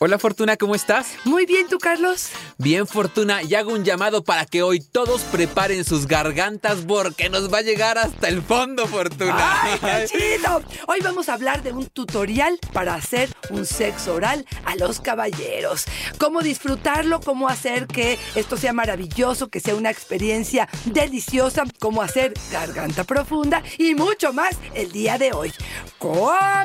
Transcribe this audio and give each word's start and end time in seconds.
Hola 0.00 0.18
Fortuna, 0.18 0.56
¿cómo 0.56 0.74
estás? 0.74 1.06
Muy 1.24 1.46
bien, 1.46 1.68
¿tú 1.68 1.78
Carlos? 1.78 2.30
Bien 2.58 2.84
Fortuna, 2.86 3.44
y 3.44 3.54
hago 3.54 3.72
un 3.72 3.84
llamado 3.84 4.24
para 4.24 4.44
que 4.44 4.60
hoy 4.62 4.80
todos 4.80 5.22
preparen 5.22 5.84
sus 5.84 6.08
gargantas 6.08 6.78
porque 6.86 7.30
nos 7.30 7.52
va 7.52 7.58
a 7.58 7.62
llegar 7.62 7.96
hasta 7.96 8.26
el 8.28 8.42
fondo 8.42 8.88
Fortuna. 8.88 9.62
¡Ay, 9.62 9.78
qué 9.78 10.06
chido! 10.38 10.62
Hoy 10.88 10.98
vamos 11.00 11.28
a 11.28 11.34
hablar 11.34 11.62
de 11.62 11.72
un 11.72 11.86
tutorial 11.86 12.58
para 12.72 12.96
hacer 12.96 13.30
un 13.50 13.64
sexo 13.64 14.14
oral 14.14 14.44
a 14.64 14.74
los 14.74 14.98
caballeros. 15.00 15.84
Cómo 16.18 16.42
disfrutarlo, 16.42 17.20
cómo 17.20 17.48
hacer 17.48 17.86
que 17.86 18.18
esto 18.34 18.56
sea 18.56 18.72
maravilloso, 18.72 19.48
que 19.48 19.60
sea 19.60 19.76
una 19.76 19.90
experiencia 19.90 20.68
deliciosa, 20.86 21.62
cómo 21.78 22.02
hacer 22.02 22.34
garganta 22.50 23.04
profunda 23.04 23.62
y 23.78 23.94
mucho 23.94 24.32
más 24.32 24.56
el 24.74 24.90
día 24.90 25.18
de 25.18 25.32
hoy. 25.32 25.52
¡Comenzamos! 25.98 26.64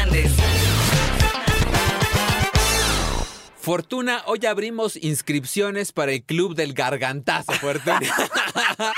Fortuna, 3.61 4.23
hoy 4.25 4.43
abrimos 4.47 4.95
inscripciones 4.95 5.91
para 5.91 6.13
el 6.13 6.23
Club 6.23 6.55
del 6.55 6.73
Gargantazo, 6.73 7.51
Fortuna. 7.53 8.01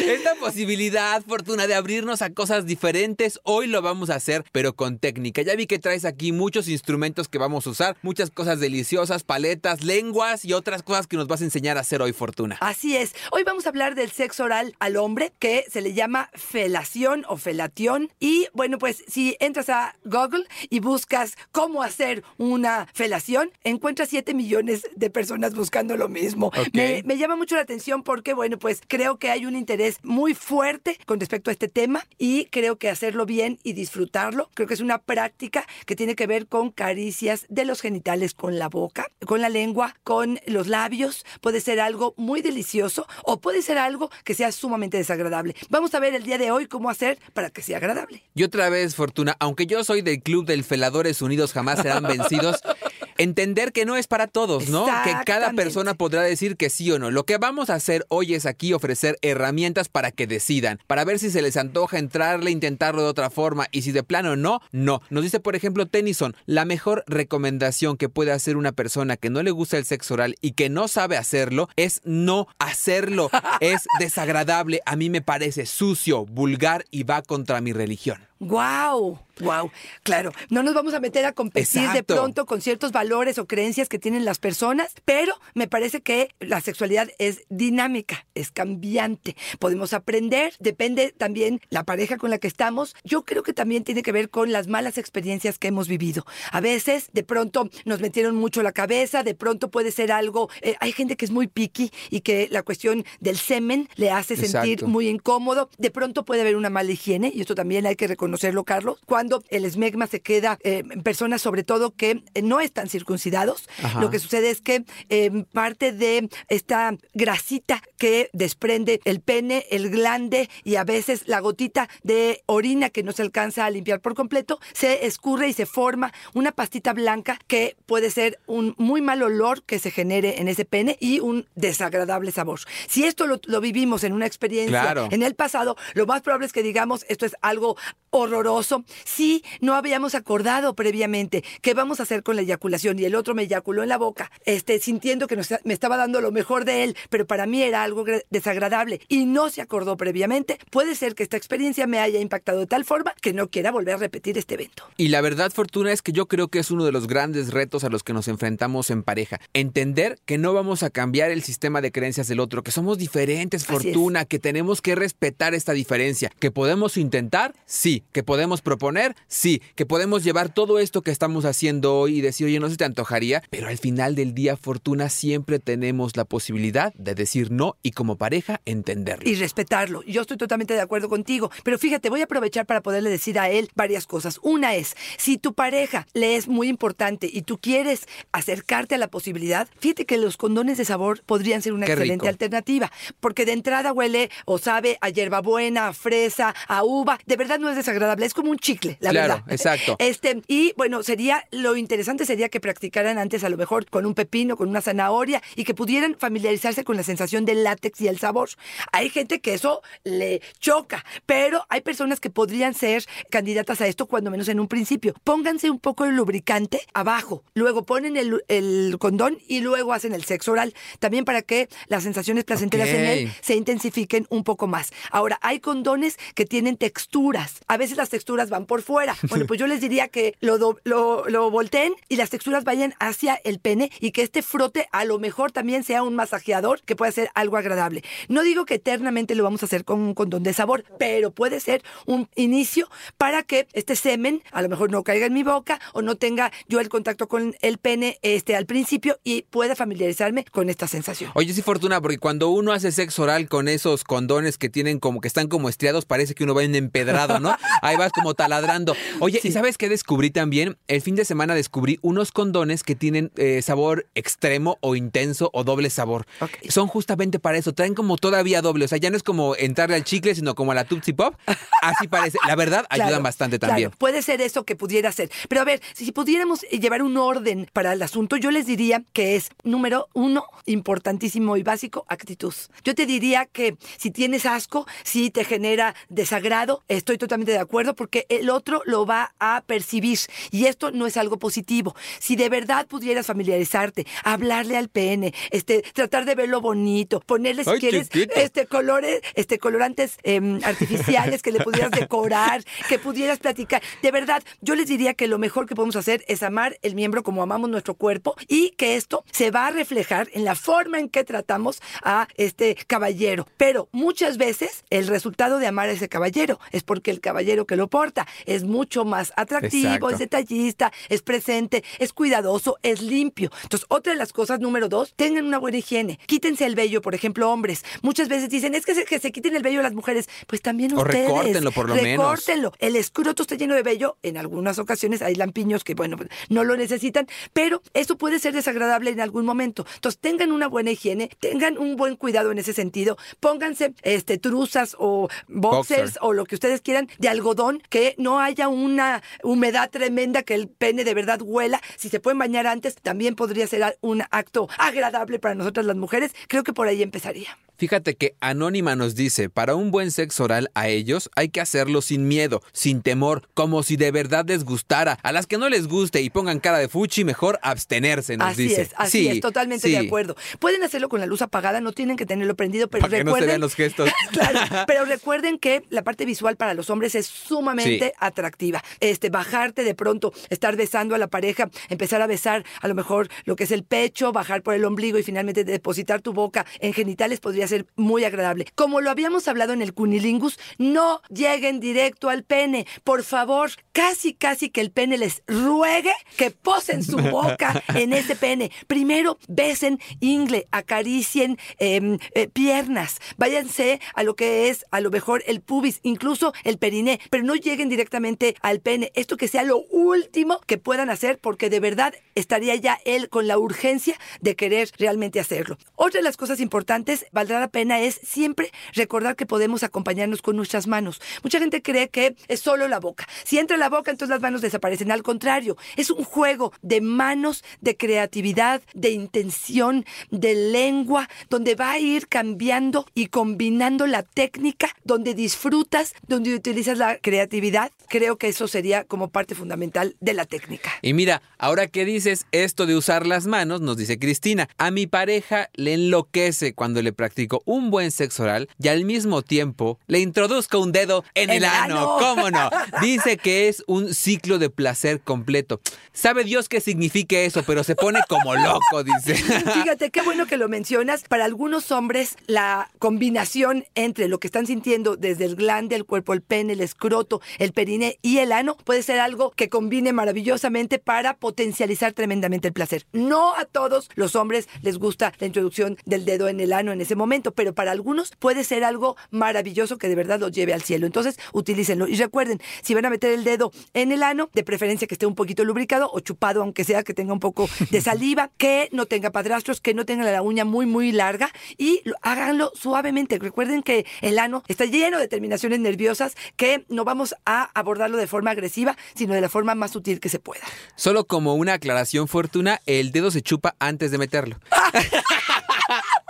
Esta 0.00 0.34
posibilidad, 0.34 1.22
Fortuna, 1.22 1.68
de 1.68 1.74
abrirnos 1.76 2.20
a 2.22 2.30
cosas 2.34 2.66
diferentes, 2.66 3.38
hoy 3.44 3.68
lo 3.68 3.80
vamos 3.80 4.10
a 4.10 4.16
hacer, 4.16 4.44
pero 4.50 4.74
con 4.74 4.98
técnica. 4.98 5.42
Ya 5.42 5.54
vi 5.54 5.68
que 5.68 5.78
traes 5.78 6.04
aquí 6.04 6.32
muchos 6.32 6.66
instrumentos 6.66 7.28
que 7.28 7.38
vamos 7.38 7.68
a 7.68 7.70
usar, 7.70 7.96
muchas 8.02 8.30
cosas 8.30 8.58
deliciosas, 8.58 9.22
paletas, 9.22 9.84
lenguas 9.84 10.44
y 10.44 10.52
otras 10.52 10.82
cosas 10.82 11.06
que 11.06 11.16
nos 11.16 11.28
vas 11.28 11.40
a 11.40 11.44
enseñar 11.44 11.76
a 11.78 11.82
hacer 11.82 12.02
hoy, 12.02 12.12
Fortuna. 12.12 12.58
Así 12.60 12.96
es. 12.96 13.14
Hoy 13.30 13.44
vamos 13.44 13.66
a 13.66 13.68
hablar 13.68 13.94
del 13.94 14.10
sexo 14.10 14.44
oral 14.44 14.74
al 14.80 14.96
hombre, 14.96 15.32
que 15.38 15.64
se 15.70 15.80
le 15.80 15.94
llama 15.94 16.28
felación 16.34 17.24
o 17.28 17.36
felatión. 17.36 18.10
Y 18.18 18.48
bueno, 18.52 18.78
pues 18.78 19.04
si 19.06 19.36
entras 19.38 19.68
a 19.68 19.94
Google 20.04 20.44
y 20.70 20.80
buscas 20.80 21.36
cómo 21.52 21.84
hacer 21.84 22.24
una 22.36 22.88
felación, 22.92 23.52
encuentras 23.62 24.07
7 24.08 24.34
millones 24.34 24.82
de 24.94 25.10
personas 25.10 25.54
buscando 25.54 25.96
lo 25.96 26.08
mismo. 26.08 26.46
Ok. 26.48 26.68
Me, 26.72 27.02
me 27.04 27.18
llama 27.18 27.36
mucho 27.36 27.54
la 27.54 27.62
atención 27.62 28.02
porque, 28.02 28.34
bueno, 28.34 28.58
pues 28.58 28.80
creo 28.86 29.18
que 29.18 29.30
hay 29.30 29.46
un 29.46 29.56
interés 29.56 29.98
muy 30.02 30.34
fuerte 30.34 30.98
con 31.06 31.20
respecto 31.20 31.50
a 31.50 31.52
este 31.52 31.68
tema 31.68 32.06
y 32.18 32.46
creo 32.46 32.76
que 32.76 32.88
hacerlo 32.88 33.26
bien 33.26 33.58
y 33.62 33.72
disfrutarlo, 33.72 34.50
creo 34.54 34.66
que 34.66 34.74
es 34.74 34.80
una 34.80 34.98
práctica 34.98 35.66
que 35.86 35.96
tiene 35.96 36.16
que 36.16 36.26
ver 36.26 36.46
con 36.46 36.70
caricias 36.70 37.46
de 37.48 37.64
los 37.64 37.80
genitales 37.80 38.34
con 38.34 38.58
la 38.58 38.68
boca, 38.68 39.06
con 39.26 39.40
la 39.40 39.48
lengua, 39.48 39.94
con 40.04 40.40
los 40.46 40.66
labios. 40.66 41.24
Puede 41.40 41.60
ser 41.60 41.80
algo 41.80 42.14
muy 42.16 42.42
delicioso 42.42 43.06
o 43.24 43.40
puede 43.40 43.62
ser 43.62 43.78
algo 43.78 44.10
que 44.24 44.34
sea 44.34 44.52
sumamente 44.52 44.96
desagradable. 44.96 45.54
Vamos 45.70 45.94
a 45.94 46.00
ver 46.00 46.14
el 46.14 46.22
día 46.22 46.38
de 46.38 46.50
hoy 46.50 46.66
cómo 46.66 46.90
hacer 46.90 47.18
para 47.34 47.50
que 47.50 47.62
sea 47.62 47.78
agradable. 47.78 48.22
Y 48.34 48.44
otra 48.44 48.68
vez, 48.68 48.94
Fortuna, 48.94 49.36
aunque 49.40 49.66
yo 49.66 49.84
soy 49.84 50.02
del 50.02 50.22
Club 50.22 50.46
del 50.46 50.64
Feladores 50.64 51.22
Unidos 51.22 51.52
Jamás 51.52 51.80
Serán 51.82 52.04
Vencidos, 52.04 52.60
entender 53.18 53.72
que 53.72 53.84
no 53.84 53.96
es 53.98 54.06
para 54.06 54.26
todos, 54.26 54.68
¿no? 54.68 54.86
Que 55.04 55.14
cada 55.24 55.52
persona 55.52 55.94
podrá 55.94 56.22
decir 56.22 56.56
que 56.56 56.70
sí 56.70 56.90
o 56.90 56.98
no. 56.98 57.10
Lo 57.10 57.24
que 57.24 57.38
vamos 57.38 57.70
a 57.70 57.74
hacer 57.74 58.06
hoy 58.08 58.34
es 58.34 58.46
aquí 58.46 58.72
ofrecer 58.72 59.18
herramientas 59.22 59.88
para 59.88 60.10
que 60.10 60.26
decidan, 60.26 60.78
para 60.86 61.04
ver 61.04 61.18
si 61.18 61.30
se 61.30 61.42
les 61.42 61.56
antoja 61.56 61.98
entrarle, 61.98 62.50
intentarlo 62.50 63.02
de 63.02 63.08
otra 63.08 63.30
forma 63.30 63.66
y 63.72 63.82
si 63.82 63.92
de 63.92 64.02
plano 64.02 64.36
no, 64.36 64.60
no. 64.72 65.02
Nos 65.10 65.22
dice, 65.22 65.40
por 65.40 65.56
ejemplo, 65.56 65.86
Tennyson, 65.86 66.36
la 66.46 66.64
mejor 66.64 67.04
recomendación 67.06 67.96
que 67.96 68.08
puede 68.08 68.32
hacer 68.32 68.56
una 68.56 68.72
persona 68.72 69.16
que 69.16 69.30
no 69.30 69.42
le 69.42 69.50
gusta 69.50 69.78
el 69.78 69.84
sexo 69.84 70.14
oral 70.14 70.36
y 70.40 70.52
que 70.52 70.68
no 70.68 70.88
sabe 70.88 71.16
hacerlo 71.16 71.68
es 71.76 72.00
no 72.04 72.48
hacerlo. 72.58 73.30
es 73.60 73.82
desagradable, 73.98 74.80
a 74.86 74.96
mí 74.96 75.10
me 75.10 75.22
parece 75.22 75.66
sucio, 75.66 76.24
vulgar 76.24 76.84
y 76.90 77.02
va 77.02 77.22
contra 77.22 77.60
mi 77.60 77.72
religión. 77.72 78.27
¡Wow! 78.40 79.18
¡Wow! 79.40 79.70
Claro, 80.02 80.32
no 80.50 80.62
nos 80.62 80.74
vamos 80.74 80.94
a 80.94 81.00
meter 81.00 81.24
a 81.24 81.32
competir 81.32 81.88
de 81.90 82.02
pronto 82.02 82.46
con 82.46 82.60
ciertos 82.60 82.92
valores 82.92 83.38
o 83.38 83.46
creencias 83.46 83.88
que 83.88 83.98
tienen 83.98 84.24
las 84.24 84.38
personas, 84.38 84.92
pero 85.04 85.34
me 85.54 85.68
parece 85.68 86.00
que 86.00 86.34
la 86.40 86.60
sexualidad 86.60 87.08
es 87.18 87.42
dinámica, 87.48 88.26
es 88.34 88.50
cambiante. 88.50 89.36
Podemos 89.58 89.92
aprender, 89.92 90.54
depende 90.58 91.12
también 91.16 91.60
la 91.70 91.84
pareja 91.84 92.16
con 92.16 92.30
la 92.30 92.38
que 92.38 92.48
estamos. 92.48 92.94
Yo 93.04 93.24
creo 93.24 93.42
que 93.42 93.52
también 93.52 93.84
tiene 93.84 94.02
que 94.02 94.12
ver 94.12 94.30
con 94.30 94.52
las 94.52 94.66
malas 94.68 94.98
experiencias 94.98 95.58
que 95.58 95.68
hemos 95.68 95.88
vivido. 95.88 96.24
A 96.52 96.60
veces, 96.60 97.10
de 97.12 97.24
pronto, 97.24 97.68
nos 97.84 98.00
metieron 98.00 98.36
mucho 98.36 98.62
la 98.62 98.72
cabeza, 98.72 99.22
de 99.22 99.34
pronto 99.34 99.70
puede 99.70 99.90
ser 99.90 100.12
algo. 100.12 100.48
eh, 100.62 100.76
hay 100.80 100.92
gente 100.92 101.16
que 101.16 101.24
es 101.24 101.30
muy 101.30 101.46
picky 101.48 101.90
y 102.10 102.20
que 102.20 102.48
la 102.50 102.62
cuestión 102.62 103.04
del 103.20 103.36
semen 103.36 103.88
le 103.96 104.10
hace 104.10 104.36
sentir 104.36 104.84
muy 104.84 105.08
incómodo. 105.08 105.70
De 105.78 105.90
pronto 105.90 106.24
puede 106.24 106.42
haber 106.42 106.56
una 106.56 106.70
mala 106.70 106.92
higiene, 106.92 107.32
y 107.34 107.40
esto 107.40 107.54
también 107.54 107.86
hay 107.86 107.96
que 107.96 108.06
reconocerlo, 108.28 108.64
Carlos, 108.64 108.98
cuando 109.06 109.42
el 109.48 109.64
esmegma 109.64 110.06
se 110.06 110.20
queda 110.20 110.58
eh, 110.62 110.82
en 110.90 111.02
personas, 111.02 111.40
sobre 111.40 111.64
todo, 111.64 111.94
que 111.94 112.22
eh, 112.34 112.42
no 112.42 112.60
están 112.60 112.88
circuncidados. 112.88 113.68
Ajá. 113.82 114.00
Lo 114.00 114.10
que 114.10 114.18
sucede 114.18 114.50
es 114.50 114.60
que 114.60 114.84
eh, 115.08 115.44
parte 115.52 115.92
de 115.92 116.28
esta 116.48 116.94
grasita 117.14 117.82
que 117.96 118.28
desprende 118.32 119.00
el 119.04 119.20
pene, 119.20 119.64
el 119.70 119.90
glande 119.90 120.50
y 120.62 120.76
a 120.76 120.84
veces 120.84 121.26
la 121.26 121.40
gotita 121.40 121.88
de 122.02 122.42
orina 122.46 122.90
que 122.90 123.02
no 123.02 123.12
se 123.12 123.22
alcanza 123.22 123.64
a 123.64 123.70
limpiar 123.70 124.00
por 124.00 124.14
completo, 124.14 124.60
se 124.72 125.06
escurre 125.06 125.48
y 125.48 125.52
se 125.52 125.66
forma 125.66 126.12
una 126.34 126.52
pastita 126.52 126.92
blanca 126.92 127.38
que 127.46 127.76
puede 127.86 128.10
ser 128.10 128.38
un 128.46 128.74
muy 128.78 129.00
mal 129.00 129.22
olor 129.22 129.62
que 129.62 129.78
se 129.78 129.90
genere 129.90 130.40
en 130.40 130.48
ese 130.48 130.64
pene 130.64 130.96
y 131.00 131.20
un 131.20 131.46
desagradable 131.54 132.30
sabor. 132.30 132.60
Si 132.88 133.04
esto 133.04 133.26
lo, 133.26 133.40
lo 133.46 133.60
vivimos 133.60 134.04
en 134.04 134.12
una 134.12 134.26
experiencia 134.26 134.80
Claro. 134.80 135.08
en 135.10 135.22
el 135.22 135.34
pasado, 135.34 135.76
lo 135.94 136.06
más 136.06 136.20
probable 136.22 136.46
es 136.46 136.52
que 136.52 136.62
digamos 136.62 137.04
esto 137.08 137.24
es 137.26 137.36
algo 137.40 137.76
horroroso. 138.18 138.84
Si 139.04 139.42
no 139.60 139.74
habíamos 139.74 140.14
acordado 140.14 140.74
previamente 140.74 141.44
qué 141.62 141.74
vamos 141.74 142.00
a 142.00 142.02
hacer 142.04 142.22
con 142.22 142.36
la 142.36 142.42
eyaculación 142.42 142.98
y 142.98 143.04
el 143.04 143.14
otro 143.14 143.34
me 143.34 143.42
eyaculó 143.44 143.82
en 143.82 143.88
la 143.88 143.98
boca, 143.98 144.30
este, 144.44 144.78
sintiendo 144.80 145.26
que 145.26 145.36
nos- 145.36 145.54
me 145.64 145.72
estaba 145.74 145.96
dando 145.96 146.20
lo 146.20 146.32
mejor 146.32 146.64
de 146.64 146.84
él, 146.84 146.96
pero 147.10 147.26
para 147.26 147.46
mí 147.46 147.62
era 147.62 147.82
algo 147.82 148.04
gra- 148.04 148.22
desagradable 148.30 149.00
y 149.08 149.26
no 149.26 149.50
se 149.50 149.60
acordó 149.62 149.96
previamente, 149.96 150.58
puede 150.70 150.94
ser 150.94 151.14
que 151.14 151.22
esta 151.22 151.36
experiencia 151.36 151.86
me 151.86 151.98
haya 152.00 152.20
impactado 152.20 152.60
de 152.60 152.66
tal 152.66 152.84
forma 152.84 153.14
que 153.20 153.32
no 153.32 153.48
quiera 153.48 153.70
volver 153.70 153.94
a 153.94 153.98
repetir 153.98 154.38
este 154.38 154.54
evento. 154.54 154.84
Y 154.96 155.08
la 155.08 155.20
verdad, 155.20 155.50
Fortuna, 155.52 155.92
es 155.92 156.02
que 156.02 156.12
yo 156.12 156.26
creo 156.26 156.48
que 156.48 156.58
es 156.58 156.70
uno 156.70 156.84
de 156.84 156.92
los 156.92 157.06
grandes 157.06 157.52
retos 157.52 157.84
a 157.84 157.88
los 157.88 158.02
que 158.02 158.12
nos 158.12 158.28
enfrentamos 158.28 158.90
en 158.90 159.02
pareja. 159.02 159.40
Entender 159.52 160.18
que 160.24 160.38
no 160.38 160.52
vamos 160.54 160.82
a 160.82 160.90
cambiar 160.90 161.30
el 161.30 161.42
sistema 161.42 161.80
de 161.80 161.92
creencias 161.92 162.28
del 162.28 162.40
otro, 162.40 162.62
que 162.62 162.70
somos 162.70 162.98
diferentes, 162.98 163.62
es. 163.62 163.66
Fortuna, 163.68 164.24
que 164.24 164.38
tenemos 164.38 164.80
que 164.82 164.94
respetar 164.94 165.54
esta 165.54 165.72
diferencia, 165.72 166.30
que 166.38 166.50
podemos 166.50 166.96
intentar, 166.96 167.54
sí, 167.66 168.02
que 168.18 168.24
podemos 168.24 168.62
proponer, 168.62 169.14
sí, 169.28 169.62
que 169.76 169.86
podemos 169.86 170.24
llevar 170.24 170.52
todo 170.52 170.80
esto 170.80 171.02
que 171.02 171.12
estamos 171.12 171.44
haciendo 171.44 171.94
hoy 172.00 172.18
y 172.18 172.20
decir, 172.20 172.48
oye, 172.48 172.58
no 172.58 172.68
se 172.68 172.76
te 172.76 172.84
antojaría, 172.84 173.44
pero 173.48 173.68
al 173.68 173.78
final 173.78 174.16
del 174.16 174.34
día, 174.34 174.56
Fortuna, 174.56 175.08
siempre 175.08 175.60
tenemos 175.60 176.16
la 176.16 176.24
posibilidad 176.24 176.92
de 176.94 177.14
decir 177.14 177.52
no 177.52 177.76
y 177.80 177.92
como 177.92 178.16
pareja 178.16 178.60
entenderlo. 178.64 179.30
y 179.30 179.36
respetarlo. 179.36 180.02
Yo 180.02 180.22
estoy 180.22 180.36
totalmente 180.36 180.74
de 180.74 180.80
acuerdo 180.80 181.08
contigo, 181.08 181.52
pero 181.62 181.78
fíjate, 181.78 182.10
voy 182.10 182.20
a 182.20 182.24
aprovechar 182.24 182.66
para 182.66 182.80
poderle 182.82 183.08
decir 183.08 183.38
a 183.38 183.50
él 183.50 183.70
varias 183.76 184.04
cosas. 184.08 184.40
Una 184.42 184.74
es, 184.74 184.96
si 185.16 185.38
tu 185.38 185.54
pareja 185.54 186.08
le 186.12 186.34
es 186.34 186.48
muy 186.48 186.66
importante 186.66 187.30
y 187.32 187.42
tú 187.42 187.58
quieres 187.58 188.08
acercarte 188.32 188.96
a 188.96 188.98
la 188.98 189.06
posibilidad, 189.06 189.68
fíjate 189.78 190.06
que 190.06 190.18
los 190.18 190.36
condones 190.36 190.76
de 190.76 190.84
sabor 190.84 191.22
podrían 191.24 191.62
ser 191.62 191.72
una 191.72 191.86
Qué 191.86 191.92
excelente 191.92 192.24
rico. 192.24 192.30
alternativa, 192.30 192.90
porque 193.20 193.44
de 193.44 193.52
entrada 193.52 193.92
huele 193.92 194.28
o 194.44 194.58
sabe 194.58 194.98
a 195.02 195.08
hierbabuena, 195.08 195.86
a 195.86 195.92
fresa, 195.92 196.52
a 196.66 196.82
uva. 196.82 197.20
De 197.26 197.36
verdad 197.36 197.60
no 197.60 197.70
es 197.70 197.76
desagradable, 197.76 198.07
es 198.20 198.34
como 198.34 198.50
un 198.50 198.58
chicle, 198.58 198.96
la 199.00 199.10
Claro, 199.10 199.34
verdad. 199.34 199.52
exacto. 199.52 199.96
Este, 200.08 200.42
y 200.48 200.72
bueno, 200.76 201.02
sería 201.02 201.44
lo 201.50 201.76
interesante 201.76 202.24
sería 202.24 202.48
que 202.48 202.60
practicaran 202.60 203.18
antes 203.18 203.44
a 203.44 203.48
lo 203.48 203.56
mejor 203.56 203.86
con 203.90 204.06
un 204.06 204.14
pepino, 204.14 204.56
con 204.56 204.68
una 204.68 204.80
zanahoria 204.80 205.42
y 205.56 205.64
que 205.64 205.74
pudieran 205.74 206.16
familiarizarse 206.18 206.84
con 206.84 206.96
la 206.96 207.02
sensación 207.02 207.44
del 207.44 207.64
látex 207.64 208.00
y 208.00 208.08
el 208.08 208.18
sabor. 208.18 208.48
Hay 208.92 209.10
gente 209.10 209.40
que 209.40 209.54
eso 209.54 209.82
le 210.04 210.40
choca, 210.60 211.04
pero 211.26 211.64
hay 211.68 211.80
personas 211.80 212.20
que 212.20 212.30
podrían 212.30 212.74
ser 212.74 213.04
candidatas 213.30 213.80
a 213.80 213.86
esto 213.86 214.06
cuando 214.06 214.30
menos 214.30 214.48
en 214.48 214.60
un 214.60 214.68
principio. 214.68 215.14
Pónganse 215.24 215.70
un 215.70 215.78
poco 215.78 216.04
de 216.04 216.12
lubricante 216.12 216.80
abajo, 216.94 217.42
luego 217.54 217.84
ponen 217.84 218.16
el, 218.16 218.42
el 218.48 218.96
condón 218.98 219.38
y 219.48 219.60
luego 219.60 219.92
hacen 219.92 220.12
el 220.14 220.24
sexo 220.24 220.52
oral, 220.52 220.74
también 220.98 221.24
para 221.24 221.42
que 221.42 221.68
las 221.88 222.02
sensaciones 222.02 222.44
placenteras 222.44 222.88
en 222.88 223.04
él 223.04 223.32
se 223.40 223.54
intensifiquen 223.54 224.26
un 224.30 224.44
poco 224.44 224.66
más. 224.66 224.90
Ahora, 225.10 225.38
hay 225.42 225.60
condones 225.60 226.18
que 226.34 226.44
tienen 226.44 226.76
texturas. 226.76 227.60
A 227.68 227.76
veces 227.76 227.87
veces 227.88 227.98
las 227.98 228.08
texturas 228.10 228.50
van 228.50 228.66
por 228.66 228.82
fuera. 228.82 229.16
Bueno, 229.28 229.46
pues 229.46 229.60
yo 229.60 229.66
les 229.66 229.80
diría 229.80 230.08
que 230.08 230.34
lo, 230.40 230.58
do- 230.58 230.78
lo, 230.84 231.28
lo 231.28 231.50
volteen 231.50 231.92
y 232.08 232.16
las 232.16 232.30
texturas 232.30 232.64
vayan 232.64 232.94
hacia 232.98 233.34
el 233.44 233.58
pene 233.60 233.90
y 234.00 234.10
que 234.12 234.22
este 234.22 234.42
frote 234.42 234.88
a 234.92 235.04
lo 235.04 235.18
mejor 235.18 235.52
también 235.52 235.84
sea 235.84 236.02
un 236.02 236.14
masajeador 236.14 236.80
que 236.82 236.96
pueda 236.96 237.12
ser 237.12 237.30
algo 237.34 237.56
agradable. 237.56 238.02
No 238.28 238.42
digo 238.42 238.64
que 238.64 238.74
eternamente 238.74 239.34
lo 239.34 239.44
vamos 239.44 239.62
a 239.62 239.66
hacer 239.66 239.84
con 239.84 240.00
un 240.00 240.14
condón 240.14 240.42
de 240.42 240.52
sabor, 240.54 240.84
pero 240.98 241.30
puede 241.30 241.60
ser 241.60 241.82
un 242.06 242.28
inicio 242.36 242.88
para 243.18 243.42
que 243.42 243.66
este 243.72 243.96
semen 243.96 244.42
a 244.52 244.62
lo 244.62 244.68
mejor 244.68 244.90
no 244.90 245.02
caiga 245.04 245.26
en 245.26 245.32
mi 245.34 245.42
boca 245.42 245.78
o 245.92 246.02
no 246.02 246.16
tenga 246.16 246.50
yo 246.68 246.80
el 246.80 246.88
contacto 246.88 247.28
con 247.28 247.54
el 247.60 247.78
pene 247.78 248.18
este 248.22 248.56
al 248.56 248.66
principio 248.66 249.18
y 249.24 249.42
pueda 249.42 249.76
familiarizarme 249.76 250.44
con 250.46 250.70
esta 250.70 250.86
sensación. 250.88 251.30
Oye, 251.34 251.52
sí, 251.52 251.62
Fortuna, 251.62 252.00
porque 252.00 252.18
cuando 252.18 252.48
uno 252.48 252.72
hace 252.72 252.92
sexo 252.92 253.22
oral 253.24 253.48
con 253.48 253.68
esos 253.68 254.04
condones 254.04 254.56
que 254.58 254.68
tienen 254.68 254.98
como 255.00 255.20
que 255.20 255.28
están 255.28 255.48
como 255.48 255.68
estriados, 255.68 256.06
parece 256.06 256.34
que 256.34 256.44
uno 256.44 256.54
va 256.54 256.62
en 256.64 256.74
empedrado, 256.74 257.40
¿no? 257.40 257.56
Ahí 257.82 257.96
vas 257.96 258.12
como 258.12 258.34
taladrando. 258.34 258.96
Oye, 259.20 259.40
¿y 259.42 259.52
sabes 259.52 259.78
qué 259.78 259.88
descubrí 259.88 260.30
también? 260.30 260.76
El 260.88 261.00
fin 261.00 261.14
de 261.14 261.24
semana 261.24 261.54
descubrí 261.54 261.98
unos 262.02 262.32
condones 262.32 262.82
que 262.82 262.94
tienen 262.94 263.30
eh, 263.36 263.62
sabor 263.62 264.06
extremo 264.14 264.78
o 264.80 264.96
intenso 264.96 265.50
o 265.52 265.64
doble 265.64 265.90
sabor. 265.90 266.26
Son 266.68 266.88
justamente 266.88 267.38
para 267.38 267.58
eso, 267.58 267.72
traen 267.72 267.94
como 267.94 268.16
todavía 268.16 268.62
doble, 268.62 268.84
o 268.84 268.88
sea, 268.88 268.98
ya 268.98 269.10
no 269.10 269.16
es 269.16 269.22
como 269.22 269.56
entrarle 269.56 269.96
al 269.96 270.04
chicle, 270.04 270.34
sino 270.34 270.54
como 270.54 270.72
a 270.72 270.74
la 270.74 270.84
Tootsie 270.84 271.14
Pop. 271.14 271.34
Así 271.82 272.08
parece. 272.08 272.38
La 272.46 272.56
verdad, 272.56 272.86
ayudan 272.90 273.22
bastante 273.22 273.58
claro, 273.58 273.72
también. 273.72 273.90
puede 273.98 274.22
ser 274.22 274.40
eso 274.40 274.64
que 274.64 274.76
pudiera 274.76 275.12
ser. 275.12 275.30
Pero 275.48 275.60
a 275.60 275.64
ver, 275.64 275.80
si 275.94 276.10
pudiéramos 276.12 276.64
eh, 276.64 276.78
llevar 276.78 277.02
un 277.02 277.16
orden 277.16 277.68
para 277.72 277.92
el 277.92 278.02
asunto, 278.02 278.36
yo 278.36 278.50
les 278.50 278.66
diría 278.66 279.02
que 279.12 279.36
es, 279.36 279.50
número 279.62 280.08
uno, 280.14 280.44
importantísimo 280.66 281.56
y 281.56 281.62
básico, 281.62 282.04
actitud. 282.08 282.54
Yo 282.84 282.94
te 282.94 283.06
diría 283.06 283.46
que 283.46 283.76
si 283.96 284.10
tienes 284.10 284.46
asco, 284.46 284.86
si 285.04 285.30
te 285.30 285.44
genera 285.44 285.94
desagrado, 286.08 286.82
estoy 286.88 287.18
totalmente 287.18 287.52
de 287.52 287.58
acuerdo 287.58 287.67
porque 287.94 288.26
el 288.28 288.50
otro 288.50 288.82
lo 288.84 289.06
va 289.06 289.34
a 289.38 289.62
percibir 289.66 290.18
y 290.50 290.66
esto 290.66 290.90
no 290.90 291.06
es 291.06 291.16
algo 291.16 291.38
positivo. 291.38 291.94
Si 292.18 292.36
de 292.36 292.48
verdad 292.48 292.86
pudieras 292.86 293.26
familiarizarte, 293.26 294.06
hablarle 294.24 294.76
al 294.76 294.88
pene, 294.88 295.34
este, 295.50 295.82
tratar 295.92 296.24
de 296.24 296.34
verlo 296.34 296.60
bonito, 296.60 297.20
ponerle 297.20 297.64
si 297.64 297.70
Ay, 297.70 297.78
quieres 297.78 298.08
este 298.12 298.66
colores, 298.66 299.20
este 299.34 299.58
colorantes 299.58 300.16
em, 300.22 300.60
artificiales 300.64 301.42
que 301.42 301.52
le 301.52 301.60
pudieras 301.60 301.90
decorar, 301.98 302.64
que 302.88 302.98
pudieras 302.98 303.38
platicar. 303.38 303.82
De 304.02 304.10
verdad, 304.10 304.42
yo 304.60 304.74
les 304.74 304.88
diría 304.88 305.14
que 305.14 305.26
lo 305.26 305.38
mejor 305.38 305.66
que 305.66 305.74
podemos 305.74 305.96
hacer 305.96 306.24
es 306.28 306.42
amar 306.42 306.78
el 306.82 306.94
miembro 306.94 307.22
como 307.22 307.42
amamos 307.42 307.70
nuestro 307.70 307.94
cuerpo 307.94 308.34
y 308.48 308.70
que 308.70 308.96
esto 308.96 309.24
se 309.32 309.50
va 309.50 309.66
a 309.66 309.70
reflejar 309.70 310.28
en 310.32 310.44
la 310.44 310.54
forma 310.54 310.98
en 310.98 311.08
que 311.08 311.24
tratamos 311.24 311.80
a 312.02 312.28
este 312.36 312.76
caballero. 312.86 313.46
Pero 313.56 313.88
muchas 313.92 314.38
veces 314.38 314.84
el 314.90 315.06
resultado 315.06 315.58
de 315.58 315.66
amar 315.66 315.88
a 315.88 315.92
ese 315.92 316.08
caballero 316.08 316.58
es 316.72 316.82
porque 316.82 317.10
el 317.10 317.20
caballero 317.20 317.57
que 317.66 317.76
lo 317.76 317.88
porta 317.88 318.26
es 318.46 318.64
mucho 318.64 319.04
más 319.04 319.32
atractivo, 319.36 319.86
Exacto. 319.88 320.10
es 320.10 320.18
detallista, 320.18 320.92
es 321.08 321.22
presente, 321.22 321.84
es 321.98 322.12
cuidadoso, 322.12 322.76
es 322.82 323.02
limpio. 323.02 323.50
Entonces, 323.62 323.86
otra 323.88 324.12
de 324.12 324.18
las 324.18 324.32
cosas, 324.32 324.60
número 324.60 324.88
dos, 324.88 325.12
tengan 325.16 325.46
una 325.46 325.58
buena 325.58 325.78
higiene. 325.78 326.18
Quítense 326.26 326.64
el 326.66 326.74
vello, 326.74 327.00
por 327.02 327.14
ejemplo, 327.14 327.50
hombres. 327.50 327.84
Muchas 328.02 328.28
veces 328.28 328.48
dicen, 328.48 328.74
es 328.74 328.84
que 328.84 328.94
se, 328.94 329.04
que 329.04 329.18
se 329.18 329.32
quiten 329.32 329.56
el 329.56 329.62
vello 329.62 329.82
las 329.82 329.94
mujeres. 329.94 330.28
Pues 330.46 330.62
también 330.62 330.92
O 330.94 331.02
ustedes. 331.02 331.28
recórtenlo, 331.28 331.72
por 331.72 331.88
lo 331.88 331.94
menos. 331.94 332.24
Recórtenlo. 332.24 332.72
El 332.78 332.96
escroto 332.96 333.42
está 333.42 333.54
lleno 333.54 333.74
de 333.74 333.82
vello. 333.82 334.16
En 334.22 334.36
algunas 334.36 334.78
ocasiones 334.78 335.22
hay 335.22 335.34
lampiños 335.34 335.84
que, 335.84 335.94
bueno, 335.94 336.16
no 336.48 336.64
lo 336.64 336.76
necesitan, 336.76 337.26
pero 337.52 337.82
eso 337.94 338.16
puede 338.18 338.38
ser 338.38 338.54
desagradable 338.54 339.10
en 339.10 339.20
algún 339.20 339.44
momento. 339.44 339.86
Entonces, 339.94 340.20
tengan 340.20 340.52
una 340.52 340.68
buena 340.68 340.90
higiene, 340.90 341.30
tengan 341.40 341.78
un 341.78 341.96
buen 341.96 342.16
cuidado 342.16 342.50
en 342.52 342.58
ese 342.58 342.72
sentido. 342.72 343.16
Pónganse 343.40 343.94
este, 344.02 344.38
truzas 344.38 344.96
o 344.98 345.28
boxers 345.48 346.14
Boxer. 346.14 346.18
o 346.22 346.32
lo 346.32 346.44
que 346.44 346.54
ustedes 346.54 346.80
quieran 346.80 347.08
de 347.18 347.28
algodón, 347.48 347.82
que 347.88 348.14
no 348.18 348.40
haya 348.40 348.68
una 348.68 349.22
humedad 349.42 349.90
tremenda, 349.90 350.42
que 350.42 350.54
el 350.54 350.68
pene 350.68 351.04
de 351.04 351.14
verdad 351.14 351.40
huela. 351.42 351.80
Si 351.96 352.08
se 352.08 352.20
pueden 352.20 352.38
bañar 352.38 352.66
antes, 352.66 352.96
también 352.96 353.34
podría 353.34 353.66
ser 353.66 353.96
un 354.00 354.22
acto 354.30 354.68
agradable 354.78 355.38
para 355.38 355.54
nosotras 355.54 355.86
las 355.86 355.96
mujeres. 355.96 356.32
Creo 356.48 356.62
que 356.64 356.72
por 356.72 356.88
ahí 356.88 357.02
empezaría. 357.02 357.56
Fíjate 357.76 358.16
que 358.16 358.34
Anónima 358.40 358.96
nos 358.96 359.14
dice, 359.14 359.48
para 359.50 359.76
un 359.76 359.92
buen 359.92 360.10
sexo 360.10 360.42
oral 360.42 360.68
a 360.74 360.88
ellos 360.88 361.30
hay 361.36 361.48
que 361.48 361.60
hacerlo 361.60 362.02
sin 362.02 362.26
miedo, 362.26 362.60
sin 362.72 363.02
temor, 363.02 363.48
como 363.54 363.84
si 363.84 363.96
de 363.96 364.10
verdad 364.10 364.44
les 364.48 364.64
gustara. 364.64 365.16
A 365.22 365.30
las 365.30 365.46
que 365.46 365.58
no 365.58 365.68
les 365.68 365.86
guste 365.86 366.20
y 366.20 366.28
pongan 366.28 366.58
cara 366.58 366.78
de 366.78 366.88
fuchi, 366.88 367.22
mejor 367.22 367.60
abstenerse, 367.62 368.36
nos 368.36 368.48
así 368.48 368.64
dice. 368.64 368.82
es, 368.82 368.90
así 368.96 369.18
Sí, 369.20 369.28
es, 369.28 369.40
totalmente 369.40 369.86
sí. 369.86 369.92
de 369.92 369.98
acuerdo. 369.98 370.34
Pueden 370.58 370.82
hacerlo 370.82 371.08
con 371.08 371.20
la 371.20 371.26
luz 371.26 371.40
apagada, 371.40 371.80
no 371.80 371.92
tienen 371.92 372.16
que 372.16 372.26
tenerlo 372.26 372.56
prendido, 372.56 372.88
pero 372.88 373.02
Para 373.02 373.18
que 373.18 373.22
no 373.22 373.30
se 373.30 373.36
recuerden. 373.42 373.48
vean 373.48 373.60
los 373.60 373.76
gestos. 373.76 374.10
claro, 374.32 374.58
pero 374.88 375.04
recuerden 375.04 375.60
que 375.60 375.84
la 375.88 376.02
parte 376.02 376.24
visual 376.24 376.56
para 376.56 376.74
los 376.74 376.90
hombres 376.90 377.14
es 377.14 377.28
sumamente 377.46 378.06
Sí. 378.06 378.12
atractiva. 378.18 378.82
Este, 379.00 379.30
bajarte 379.30 379.84
de 379.84 379.94
pronto, 379.94 380.32
estar 380.50 380.76
besando 380.76 381.14
a 381.14 381.18
la 381.18 381.28
pareja, 381.28 381.70
empezar 381.88 382.20
a 382.22 382.26
besar 382.26 382.64
a 382.80 382.88
lo 382.88 382.94
mejor 382.94 383.28
lo 383.44 383.56
que 383.56 383.64
es 383.64 383.70
el 383.70 383.84
pecho, 383.84 384.32
bajar 384.32 384.62
por 384.62 384.74
el 384.74 384.84
ombligo 384.84 385.18
y 385.18 385.22
finalmente 385.22 385.64
depositar 385.64 386.20
tu 386.20 386.32
boca 386.32 386.66
en 386.80 386.92
genitales 386.92 387.40
podría 387.40 387.66
ser 387.68 387.86
muy 387.96 388.24
agradable. 388.24 388.66
Como 388.74 389.00
lo 389.00 389.10
habíamos 389.10 389.48
hablado 389.48 389.72
en 389.72 389.82
el 389.82 389.94
cunilingus, 389.94 390.58
no 390.78 391.20
lleguen 391.28 391.80
directo 391.80 392.28
al 392.28 392.42
pene. 392.44 392.86
Por 393.04 393.22
favor, 393.24 393.70
casi, 393.92 394.34
casi 394.34 394.70
que 394.70 394.80
el 394.80 394.90
pene 394.90 395.18
les 395.18 395.42
ruegue 395.46 396.12
que 396.36 396.50
posen 396.50 397.02
su 397.02 397.16
boca 397.18 397.82
en 397.94 398.12
ese 398.12 398.36
pene. 398.36 398.70
Primero, 398.86 399.38
besen 399.48 399.98
ingle, 400.20 400.66
acaricien 400.70 401.58
em, 401.78 402.18
eh, 402.34 402.48
piernas, 402.48 403.18
váyanse 403.36 404.00
a 404.14 404.22
lo 404.22 404.34
que 404.36 404.68
es 404.68 404.84
a 404.90 405.00
lo 405.00 405.10
mejor 405.10 405.42
el 405.46 405.60
pubis, 405.60 406.00
incluso 406.02 406.52
el 406.64 406.78
periné, 406.78 407.20
pero 407.30 407.44
no 407.44 407.54
lleguen 407.54 407.88
directamente 407.88 408.56
al 408.60 408.80
pene. 408.80 409.10
Esto 409.14 409.36
que 409.36 409.48
sea 409.48 409.62
lo 409.62 409.78
último 409.90 410.60
que 410.66 410.78
puedan 410.78 411.10
hacer 411.10 411.38
porque 411.38 411.70
de 411.70 411.80
verdad 411.80 412.14
estaría 412.34 412.74
ya 412.76 412.98
él 413.04 413.28
con 413.28 413.46
la 413.46 413.58
urgencia 413.58 414.16
de 414.40 414.56
querer 414.56 414.90
realmente 414.98 415.40
hacerlo. 415.40 415.78
Otra 415.96 416.18
de 416.20 416.24
las 416.24 416.36
cosas 416.36 416.60
importantes, 416.60 417.26
valdrá 417.32 417.60
la 417.60 417.68
pena, 417.68 418.00
es 418.00 418.14
siempre 418.22 418.70
recordar 418.92 419.36
que 419.36 419.46
podemos 419.46 419.82
acompañarnos 419.82 420.42
con 420.42 420.56
nuestras 420.56 420.86
manos. 420.86 421.20
Mucha 421.42 421.58
gente 421.58 421.82
cree 421.82 422.08
que 422.08 422.36
es 422.48 422.60
solo 422.60 422.88
la 422.88 423.00
boca. 423.00 423.26
Si 423.44 423.58
entra 423.58 423.76
la 423.76 423.88
boca, 423.88 424.10
entonces 424.10 424.30
las 424.30 424.42
manos 424.42 424.60
desaparecen. 424.60 425.10
Al 425.10 425.22
contrario, 425.22 425.76
es 425.96 426.10
un 426.10 426.24
juego 426.24 426.72
de 426.82 427.00
manos, 427.00 427.64
de 427.80 427.96
creatividad, 427.96 428.82
de 428.94 429.10
intención, 429.10 430.04
de 430.30 430.54
lengua, 430.54 431.28
donde 431.48 431.74
va 431.74 431.92
a 431.92 431.98
ir 431.98 432.28
cambiando 432.28 433.06
y 433.14 433.26
combinando 433.26 434.06
la 434.06 434.22
técnica, 434.22 434.90
donde 435.04 435.34
disfrutas, 435.34 436.14
donde 436.26 436.54
utilizas 436.54 436.98
la 436.98 437.17
creatividad. 437.18 437.90
Creo 438.08 438.36
que 438.36 438.48
eso 438.48 438.68
sería 438.68 439.04
como 439.04 439.28
parte 439.28 439.54
fundamental 439.54 440.16
de 440.20 440.34
la 440.34 440.44
técnica. 440.46 440.90
Y 441.02 441.12
mira, 441.14 441.42
ahora 441.58 441.86
que 441.86 442.04
dices 442.04 442.46
esto 442.52 442.86
de 442.86 442.96
usar 442.96 443.26
las 443.26 443.46
manos, 443.46 443.80
nos 443.80 443.96
dice 443.96 444.18
Cristina, 444.18 444.68
a 444.78 444.90
mi 444.90 445.06
pareja 445.06 445.68
le 445.74 445.94
enloquece 445.94 446.74
cuando 446.74 447.02
le 447.02 447.12
practico 447.12 447.62
un 447.64 447.90
buen 447.90 448.10
sexo 448.10 448.44
oral 448.44 448.68
y 448.82 448.88
al 448.88 449.04
mismo 449.04 449.42
tiempo 449.42 449.98
le 450.06 450.20
introduzco 450.20 450.78
un 450.80 450.92
dedo 450.92 451.24
en 451.34 451.50
el, 451.50 451.58
El 451.58 451.64
ano. 451.64 451.98
ano. 451.98 452.16
¿Cómo 452.18 452.50
no? 452.50 452.70
Dice 453.02 453.36
que 453.36 453.68
es 453.68 453.84
un 453.86 454.14
ciclo 454.14 454.58
de 454.58 454.70
placer 454.70 455.20
completo. 455.20 455.80
Sabe 456.12 456.44
Dios 456.44 456.68
qué 456.68 456.80
signifique 456.80 457.44
eso, 457.44 457.62
pero 457.66 457.84
se 457.84 457.94
pone 457.94 458.20
como 458.28 458.54
loco, 458.54 459.04
dice. 459.04 459.34
Fíjate, 459.74 460.10
qué 460.10 460.22
bueno 460.22 460.46
que 460.46 460.56
lo 460.56 460.68
mencionas. 460.68 461.24
Para 461.28 461.44
algunos 461.44 461.90
hombres, 461.90 462.36
la 462.46 462.90
combinación 462.98 463.84
entre 463.94 464.28
lo 464.28 464.38
que 464.38 464.46
están 464.48 464.66
sintiendo 464.66 465.16
desde 465.16 465.44
el 465.44 465.56
glande, 465.56 465.96
el 465.96 466.04
cuerpo, 466.04 466.32
el 466.32 466.42
pene, 466.42 466.72
el 466.74 466.80
escroto, 467.02 467.40
el 467.58 467.72
periné 467.72 468.18
y 468.22 468.38
el 468.38 468.50
ano 468.50 468.76
puede 468.84 469.04
ser 469.04 469.20
algo 469.20 469.52
que 469.52 469.68
combine 469.68 470.12
maravillosamente 470.12 470.98
para 470.98 471.36
potencializar 471.36 472.12
tremendamente 472.12 472.66
el 472.68 472.74
placer. 472.74 473.06
No 473.12 473.54
a 473.54 473.64
todos 473.66 474.10
los 474.16 474.34
hombres 474.34 474.68
les 474.82 474.98
gusta 474.98 475.32
la 475.38 475.46
introducción 475.46 475.96
del 476.06 476.24
dedo 476.24 476.48
en 476.48 476.58
el 476.58 476.72
ano 476.72 476.90
en 476.90 477.00
ese 477.00 477.14
momento, 477.14 477.52
pero 477.52 477.72
para 477.72 477.92
algunos 477.92 478.32
puede 478.40 478.64
ser 478.64 478.82
algo 478.82 479.16
maravilloso 479.30 479.96
que 479.96 480.08
de 480.08 480.16
verdad 480.16 480.40
los 480.40 480.50
lleve 480.50 480.74
al 480.74 480.82
cielo. 480.82 481.06
Entonces, 481.06 481.38
utilícenlo. 481.52 482.08
Y 482.08 482.16
recuerden, 482.16 482.60
si 482.82 482.94
van 482.94 483.04
a 483.06 483.10
meter 483.10 483.30
el 483.32 483.44
dedo 483.44 483.70
en 483.94 484.10
el 484.10 484.24
ano, 484.24 484.50
de 484.52 484.64
preferencia 484.64 485.06
que 485.06 485.14
esté 485.14 485.26
un 485.26 485.36
poquito 485.36 485.64
lubricado 485.64 486.10
o 486.12 486.18
chupado, 486.18 486.62
aunque 486.62 486.82
sea 486.82 487.04
que 487.04 487.14
tenga 487.14 487.32
un 487.32 487.38
poco 487.40 487.68
de 487.90 488.00
saliva, 488.00 488.50
que 488.58 488.88
no 488.90 489.06
tenga 489.06 489.30
padrastros, 489.30 489.80
que 489.80 489.94
no 489.94 490.04
tenga 490.04 490.24
la 490.30 490.42
uña 490.42 490.64
muy, 490.64 490.84
muy 490.86 491.12
larga 491.12 491.50
y 491.76 492.00
lo- 492.04 492.16
háganlo 492.22 492.72
suavemente. 492.74 493.38
Recuerden 493.38 493.82
que 493.84 494.04
el 494.20 494.40
ano 494.40 494.64
está 494.66 494.84
lleno 494.84 495.18
de 495.20 495.28
terminaciones 495.28 495.78
nerviosas 495.78 496.34
que 496.56 496.84
no 496.88 497.04
vamos 497.04 497.34
a 497.46 497.70
abordarlo 497.78 498.16
de 498.16 498.26
forma 498.26 498.50
agresiva, 498.50 498.96
sino 499.14 499.34
de 499.34 499.40
la 499.40 499.48
forma 499.48 499.74
más 499.74 499.92
sutil 499.92 500.20
que 500.20 500.28
se 500.28 500.38
pueda. 500.38 500.64
Solo 500.96 501.26
como 501.26 501.54
una 501.54 501.74
aclaración, 501.74 502.28
Fortuna, 502.28 502.80
el 502.86 503.12
dedo 503.12 503.30
se 503.30 503.42
chupa 503.42 503.74
antes 503.78 504.10
de 504.10 504.18
meterlo. 504.18 504.58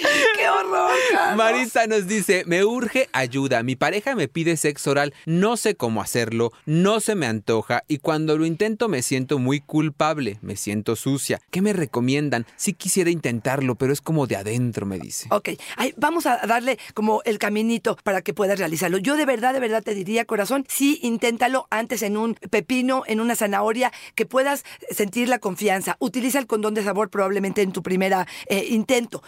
¡Qué 0.36 0.48
horror! 0.48 0.90
Carlos! 1.12 1.36
Marisa 1.36 1.86
nos 1.86 2.06
dice, 2.06 2.44
me 2.46 2.64
urge 2.64 3.08
ayuda, 3.12 3.62
mi 3.62 3.76
pareja 3.76 4.14
me 4.14 4.28
pide 4.28 4.56
sexo 4.56 4.90
oral, 4.90 5.14
no 5.26 5.56
sé 5.56 5.74
cómo 5.74 6.02
hacerlo, 6.02 6.52
no 6.66 7.00
se 7.00 7.14
me 7.14 7.26
antoja 7.26 7.84
y 7.88 7.98
cuando 7.98 8.36
lo 8.36 8.46
intento 8.46 8.88
me 8.88 9.02
siento 9.02 9.38
muy 9.38 9.60
culpable, 9.60 10.38
me 10.42 10.56
siento 10.56 10.96
sucia. 10.96 11.40
¿Qué 11.50 11.62
me 11.62 11.72
recomiendan? 11.72 12.46
Sí 12.56 12.72
quisiera 12.72 13.10
intentarlo, 13.10 13.74
pero 13.74 13.92
es 13.92 14.00
como 14.00 14.26
de 14.26 14.36
adentro, 14.36 14.86
me 14.86 14.98
dice. 14.98 15.28
Ok, 15.30 15.50
Ay, 15.76 15.94
vamos 15.96 16.26
a 16.26 16.38
darle 16.46 16.78
como 16.94 17.22
el 17.24 17.38
caminito 17.38 17.96
para 18.02 18.22
que 18.22 18.34
puedas 18.34 18.58
realizarlo. 18.58 18.98
Yo 18.98 19.16
de 19.16 19.24
verdad, 19.24 19.54
de 19.54 19.60
verdad 19.60 19.82
te 19.82 19.94
diría, 19.94 20.24
corazón, 20.24 20.64
sí, 20.68 20.98
inténtalo 21.02 21.66
antes 21.70 22.02
en 22.02 22.16
un 22.16 22.34
pepino, 22.34 23.02
en 23.06 23.20
una 23.20 23.36
zanahoria, 23.36 23.92
que 24.14 24.26
puedas 24.26 24.64
sentir 24.90 25.28
la 25.28 25.38
confianza. 25.38 25.96
Utiliza 26.00 26.38
el 26.38 26.46
condón 26.46 26.74
de 26.74 26.84
sabor 26.84 27.10
probablemente 27.10 27.62
en 27.62 27.72
tu 27.72 27.82
primera 27.82 28.26
eh, 28.46 28.66
intento. 28.68 29.22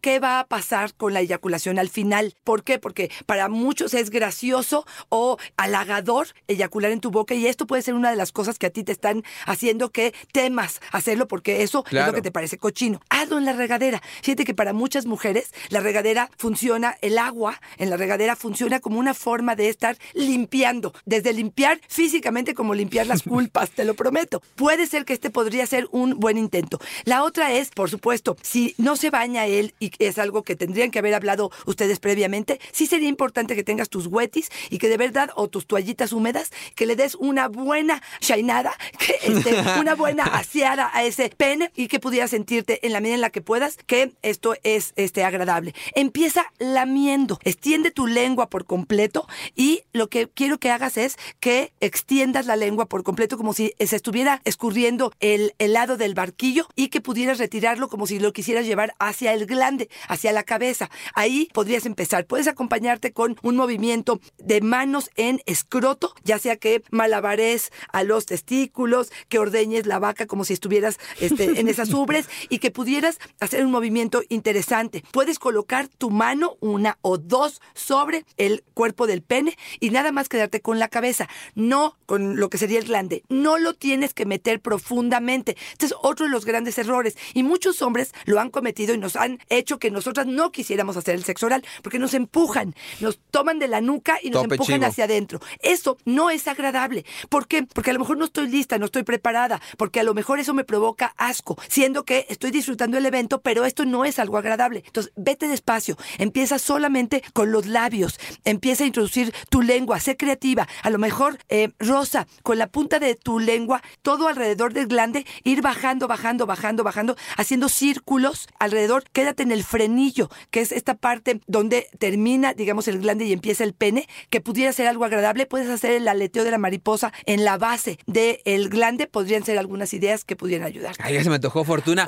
Qué 0.00 0.20
va 0.20 0.38
a 0.38 0.46
pasar 0.46 0.94
con 0.94 1.12
la 1.12 1.20
eyaculación 1.20 1.78
al 1.78 1.88
final. 1.88 2.34
¿Por 2.44 2.62
qué? 2.62 2.78
Porque 2.78 3.10
para 3.26 3.48
muchos 3.48 3.94
es 3.94 4.10
gracioso 4.10 4.86
o 5.08 5.38
halagador 5.56 6.28
eyacular 6.46 6.92
en 6.92 7.00
tu 7.00 7.10
boca 7.10 7.34
y 7.34 7.48
esto 7.48 7.66
puede 7.66 7.82
ser 7.82 7.94
una 7.94 8.10
de 8.10 8.16
las 8.16 8.30
cosas 8.30 8.60
que 8.60 8.66
a 8.66 8.70
ti 8.70 8.84
te 8.84 8.92
están 8.92 9.24
haciendo 9.44 9.90
que 9.90 10.14
temas 10.32 10.80
hacerlo 10.92 11.26
porque 11.26 11.64
eso 11.64 11.84
es 11.90 12.06
lo 12.06 12.12
que 12.12 12.22
te 12.22 12.30
parece 12.30 12.58
cochino. 12.58 13.00
Hazlo 13.10 13.38
en 13.38 13.44
la 13.44 13.54
regadera. 13.54 14.00
Fíjate 14.22 14.44
que 14.44 14.54
para 14.54 14.72
muchas 14.72 15.04
mujeres 15.04 15.52
la 15.68 15.80
regadera 15.80 16.30
funciona, 16.38 16.96
el 17.00 17.18
agua 17.18 17.60
en 17.78 17.90
la 17.90 17.96
regadera 17.96 18.36
funciona 18.36 18.78
como 18.78 19.00
una 19.00 19.14
forma 19.14 19.56
de 19.56 19.68
estar 19.68 19.96
limpiando, 20.14 20.94
desde 21.06 21.32
limpiar 21.32 21.80
físicamente 21.88 22.54
como 22.54 22.74
limpiar 22.74 23.08
las 23.08 23.22
culpas, 23.24 23.70
te 23.70 23.84
lo 23.84 23.94
prometo. 23.94 24.42
Puede 24.54 24.86
ser 24.86 25.04
que 25.04 25.12
este 25.12 25.30
podría 25.30 25.66
ser 25.66 25.88
un 25.90 26.20
buen 26.20 26.38
intento. 26.38 26.78
La 27.04 27.24
otra 27.24 27.52
es, 27.52 27.70
por 27.70 27.90
supuesto, 27.90 28.36
si 28.42 28.76
no 28.78 28.94
se 28.94 29.10
baña 29.10 29.46
él 29.46 29.71
y 29.78 29.90
es 29.98 30.18
algo 30.18 30.42
que 30.42 30.56
tendrían 30.56 30.90
que 30.90 30.98
haber 30.98 31.14
hablado 31.14 31.50
ustedes 31.66 32.00
previamente, 32.00 32.60
sí 32.72 32.86
sería 32.86 33.08
importante 33.08 33.54
que 33.54 33.64
tengas 33.64 33.88
tus 33.88 34.06
wetis 34.06 34.50
y 34.70 34.78
que 34.78 34.88
de 34.88 34.96
verdad, 34.96 35.30
o 35.36 35.48
tus 35.48 35.66
toallitas 35.66 36.12
húmedas, 36.12 36.50
que 36.74 36.86
le 36.86 36.96
des 36.96 37.14
una 37.14 37.48
buena 37.48 38.02
shainada, 38.20 38.74
que 38.98 39.18
este, 39.22 39.54
una 39.80 39.94
buena 39.94 40.24
aseada 40.24 40.90
a 40.92 41.04
ese 41.04 41.28
pene 41.30 41.70
y 41.74 41.88
que 41.88 42.00
pudieras 42.00 42.30
sentirte 42.30 42.84
en 42.86 42.92
la 42.92 43.00
medida 43.00 43.16
en 43.16 43.20
la 43.20 43.30
que 43.30 43.40
puedas 43.40 43.78
que 43.86 44.12
esto 44.22 44.54
es 44.62 44.92
este, 44.96 45.24
agradable. 45.24 45.74
Empieza 45.94 46.46
lamiendo, 46.58 47.38
extiende 47.44 47.90
tu 47.90 48.06
lengua 48.06 48.48
por 48.48 48.64
completo 48.64 49.26
y 49.54 49.82
lo 49.92 50.08
que 50.08 50.28
quiero 50.28 50.58
que 50.58 50.70
hagas 50.70 50.96
es 50.96 51.16
que 51.40 51.72
extiendas 51.80 52.46
la 52.46 52.56
lengua 52.56 52.86
por 52.86 53.02
completo 53.02 53.36
como 53.36 53.52
si 53.52 53.72
se 53.78 53.96
estuviera 53.96 54.40
escurriendo 54.44 55.12
el 55.20 55.54
helado 55.58 55.96
del 55.96 56.14
barquillo 56.14 56.66
y 56.74 56.88
que 56.88 57.00
pudieras 57.00 57.38
retirarlo 57.38 57.88
como 57.88 58.06
si 58.06 58.18
lo 58.18 58.32
quisieras 58.32 58.66
llevar 58.66 58.94
hacia 58.98 59.32
el 59.32 59.46
glande, 59.52 59.88
hacia 60.08 60.32
la 60.32 60.42
cabeza. 60.42 60.90
Ahí 61.14 61.48
podrías 61.52 61.86
empezar. 61.86 62.26
Puedes 62.26 62.48
acompañarte 62.48 63.12
con 63.12 63.36
un 63.42 63.56
movimiento 63.56 64.20
de 64.38 64.60
manos 64.60 65.10
en 65.16 65.40
escroto, 65.46 66.14
ya 66.24 66.38
sea 66.38 66.56
que 66.56 66.82
malabares 66.90 67.70
a 67.92 68.02
los 68.02 68.26
testículos, 68.26 69.12
que 69.28 69.38
ordeñes 69.38 69.86
la 69.86 69.98
vaca 69.98 70.26
como 70.26 70.44
si 70.44 70.54
estuvieras 70.54 70.98
este, 71.20 71.60
en 71.60 71.68
esas 71.68 71.92
ubres 71.92 72.28
y 72.48 72.58
que 72.58 72.70
pudieras 72.70 73.18
hacer 73.40 73.64
un 73.64 73.70
movimiento 73.70 74.22
interesante. 74.28 75.04
Puedes 75.12 75.38
colocar 75.38 75.88
tu 75.88 76.10
mano, 76.10 76.56
una 76.60 76.98
o 77.02 77.18
dos, 77.18 77.60
sobre 77.74 78.24
el 78.36 78.64
cuerpo 78.74 79.06
del 79.06 79.22
pene 79.22 79.56
y 79.80 79.90
nada 79.90 80.12
más 80.12 80.28
quedarte 80.28 80.60
con 80.60 80.78
la 80.78 80.88
cabeza, 80.88 81.28
no 81.54 81.96
con 82.06 82.36
lo 82.36 82.50
que 82.50 82.58
sería 82.58 82.78
el 82.78 82.86
glande. 82.86 83.22
No 83.28 83.58
lo 83.58 83.74
tienes 83.74 84.14
que 84.14 84.26
meter 84.26 84.60
profundamente. 84.60 85.56
Este 85.72 85.86
es 85.86 85.94
otro 86.02 86.26
de 86.26 86.32
los 86.32 86.44
grandes 86.44 86.78
errores 86.78 87.16
y 87.34 87.42
muchos 87.42 87.82
hombres 87.82 88.12
lo 88.24 88.40
han 88.40 88.50
cometido 88.50 88.94
y 88.94 88.98
nos 88.98 89.16
han 89.16 89.38
hecho 89.48 89.78
que 89.78 89.90
nosotras 89.90 90.26
no 90.26 90.52
quisiéramos 90.52 90.96
hacer 90.96 91.14
el 91.14 91.24
sexo 91.24 91.46
oral 91.46 91.64
porque 91.82 91.98
nos 91.98 92.14
empujan, 92.14 92.74
nos 93.00 93.18
toman 93.30 93.58
de 93.58 93.68
la 93.68 93.80
nuca 93.80 94.18
y 94.22 94.30
nos 94.30 94.42
Tope 94.42 94.54
empujan 94.54 94.80
chivo. 94.80 94.86
hacia 94.86 95.04
adentro. 95.04 95.40
Eso 95.60 95.96
no 96.04 96.30
es 96.30 96.48
agradable. 96.48 97.04
¿Por 97.28 97.46
qué? 97.46 97.62
Porque 97.62 97.90
a 97.90 97.92
lo 97.92 98.00
mejor 98.00 98.18
no 98.18 98.24
estoy 98.24 98.48
lista, 98.48 98.78
no 98.78 98.86
estoy 98.86 99.02
preparada, 99.02 99.60
porque 99.76 100.00
a 100.00 100.02
lo 100.02 100.14
mejor 100.14 100.38
eso 100.38 100.54
me 100.54 100.64
provoca 100.64 101.14
asco, 101.16 101.58
siendo 101.68 102.04
que 102.04 102.26
estoy 102.28 102.50
disfrutando 102.50 102.98
el 102.98 103.06
evento, 103.06 103.40
pero 103.40 103.64
esto 103.64 103.84
no 103.84 104.04
es 104.04 104.18
algo 104.18 104.38
agradable. 104.38 104.82
Entonces, 104.86 105.12
vete 105.16 105.48
despacio, 105.48 105.96
empieza 106.18 106.58
solamente 106.58 107.22
con 107.32 107.52
los 107.52 107.66
labios, 107.66 108.18
empieza 108.44 108.84
a 108.84 108.86
introducir 108.86 109.32
tu 109.50 109.62
lengua, 109.62 110.00
sé 110.00 110.16
creativa, 110.16 110.68
a 110.82 110.90
lo 110.90 110.98
mejor 110.98 111.38
eh, 111.48 111.70
rosa, 111.78 112.26
con 112.42 112.58
la 112.58 112.68
punta 112.68 112.98
de 112.98 113.14
tu 113.14 113.38
lengua, 113.38 113.82
todo 114.02 114.28
alrededor 114.28 114.72
del 114.72 114.86
glande, 114.86 115.26
ir 115.44 115.62
bajando, 115.62 116.08
bajando, 116.08 116.46
bajando, 116.46 116.84
bajando, 116.84 117.16
haciendo 117.36 117.68
círculos 117.68 118.48
alrededor, 118.58 119.04
en 119.40 119.52
el 119.52 119.64
frenillo, 119.64 120.28
que 120.50 120.60
es 120.60 120.72
esta 120.72 120.94
parte 120.94 121.40
donde 121.46 121.86
termina, 121.98 122.54
digamos, 122.54 122.88
el 122.88 122.98
glande 122.98 123.24
y 123.24 123.32
empieza 123.32 123.64
el 123.64 123.74
pene, 123.74 124.08
que 124.30 124.40
pudiera 124.40 124.72
ser 124.72 124.86
algo 124.86 125.04
agradable, 125.04 125.46
puedes 125.46 125.68
hacer 125.68 125.92
el 125.92 126.08
aleteo 126.08 126.44
de 126.44 126.50
la 126.50 126.58
mariposa 126.58 127.12
en 127.26 127.44
la 127.44 127.58
base 127.58 127.98
del 128.06 128.68
glande, 128.68 129.06
podrían 129.06 129.44
ser 129.44 129.58
algunas 129.58 129.94
ideas 129.94 130.24
que 130.24 130.36
pudieran 130.36 130.66
ayudar. 130.66 130.94
Ay, 130.98 131.14
ya 131.14 131.22
se 131.22 131.28
me 131.28 131.36
antojó 131.36 131.64
fortuna. 131.64 132.06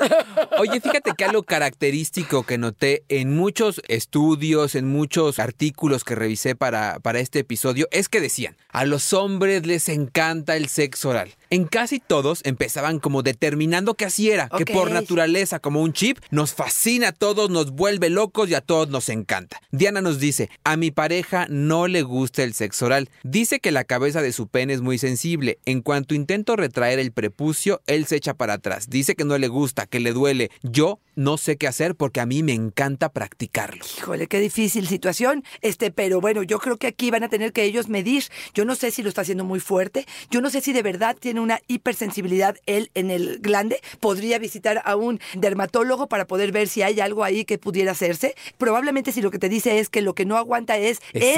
Oye, 0.58 0.80
fíjate 0.80 1.12
que 1.16 1.24
algo 1.24 1.42
característico 1.42 2.42
que 2.44 2.58
noté 2.58 3.04
en 3.08 3.34
muchos 3.34 3.80
estudios, 3.88 4.74
en 4.74 4.86
muchos 4.86 5.38
artículos 5.38 6.04
que 6.04 6.14
revisé 6.14 6.54
para, 6.54 6.98
para 7.00 7.20
este 7.20 7.40
episodio, 7.40 7.88
es 7.90 8.08
que 8.08 8.20
decían, 8.20 8.56
a 8.68 8.84
los 8.84 9.12
hombres 9.12 9.66
les 9.66 9.88
encanta 9.88 10.56
el 10.56 10.68
sexo 10.68 11.10
oral. 11.10 11.34
En 11.54 11.66
casi 11.66 12.00
todos 12.00 12.40
empezaban 12.42 12.98
como 12.98 13.22
determinando 13.22 13.94
que 13.94 14.04
así 14.04 14.28
era, 14.28 14.48
que 14.48 14.66
por 14.66 14.90
naturaleza, 14.90 15.60
como 15.60 15.82
un 15.82 15.92
chip, 15.92 16.18
nos 16.32 16.52
fascina 16.52 17.10
a 17.10 17.12
todos, 17.12 17.48
nos 17.48 17.70
vuelve 17.70 18.10
locos 18.10 18.50
y 18.50 18.54
a 18.54 18.60
todos 18.60 18.88
nos 18.88 19.08
encanta. 19.08 19.60
Diana 19.70 20.00
nos 20.00 20.18
dice, 20.18 20.50
a 20.64 20.76
mi 20.76 20.90
pareja 20.90 21.46
no 21.48 21.86
le 21.86 22.02
gusta 22.02 22.42
el 22.42 22.54
sexo 22.54 22.86
oral. 22.86 23.08
Dice 23.22 23.60
que 23.60 23.70
la 23.70 23.84
cabeza 23.84 24.20
de 24.20 24.32
su 24.32 24.48
pene 24.48 24.72
es 24.72 24.80
muy 24.80 24.98
sensible. 24.98 25.60
En 25.64 25.80
cuanto 25.80 26.16
intento 26.16 26.56
retraer 26.56 26.98
el 26.98 27.12
prepucio, 27.12 27.82
él 27.86 28.06
se 28.06 28.16
echa 28.16 28.34
para 28.34 28.54
atrás. 28.54 28.90
Dice 28.90 29.14
que 29.14 29.24
no 29.24 29.38
le 29.38 29.46
gusta, 29.46 29.86
que 29.86 30.00
le 30.00 30.12
duele. 30.12 30.50
Yo 30.64 30.98
no 31.14 31.36
sé 31.38 31.56
qué 31.56 31.68
hacer 31.68 31.94
porque 31.94 32.18
a 32.18 32.26
mí 32.26 32.42
me 32.42 32.52
encanta 32.52 33.12
practicarlo. 33.12 33.84
Híjole, 33.98 34.26
qué 34.26 34.40
difícil 34.40 34.88
situación. 34.88 35.44
Este, 35.60 35.92
pero 35.92 36.20
bueno, 36.20 36.42
yo 36.42 36.58
creo 36.58 36.78
que 36.78 36.88
aquí 36.88 37.12
van 37.12 37.22
a 37.22 37.28
tener 37.28 37.52
que 37.52 37.62
ellos 37.62 37.88
medir. 37.88 38.24
Yo 38.54 38.64
no 38.64 38.74
sé 38.74 38.90
si 38.90 39.04
lo 39.04 39.08
está 39.08 39.20
haciendo 39.20 39.44
muy 39.44 39.60
fuerte. 39.60 40.04
Yo 40.30 40.40
no 40.40 40.50
sé 40.50 40.60
si 40.60 40.72
de 40.72 40.82
verdad 40.82 41.16
tiene 41.16 41.43
una 41.44 41.60
hipersensibilidad 41.68 42.56
él 42.66 42.90
en 42.94 43.10
el 43.10 43.38
glande. 43.40 43.80
Podría 44.00 44.38
visitar 44.38 44.82
a 44.84 44.96
un 44.96 45.20
dermatólogo 45.34 46.08
para 46.08 46.26
poder 46.26 46.50
ver 46.50 46.66
si 46.68 46.82
hay 46.82 46.98
algo 47.00 47.22
ahí 47.22 47.44
que 47.44 47.58
pudiera 47.58 47.92
hacerse. 47.92 48.34
Probablemente 48.58 49.12
si 49.12 49.22
lo 49.22 49.30
que 49.30 49.38
te 49.38 49.48
dice 49.48 49.78
es 49.78 49.88
que 49.88 50.02
lo 50.02 50.14
que 50.14 50.24
no 50.24 50.36
aguanta 50.36 50.76
es 50.78 51.00
en 51.12 51.34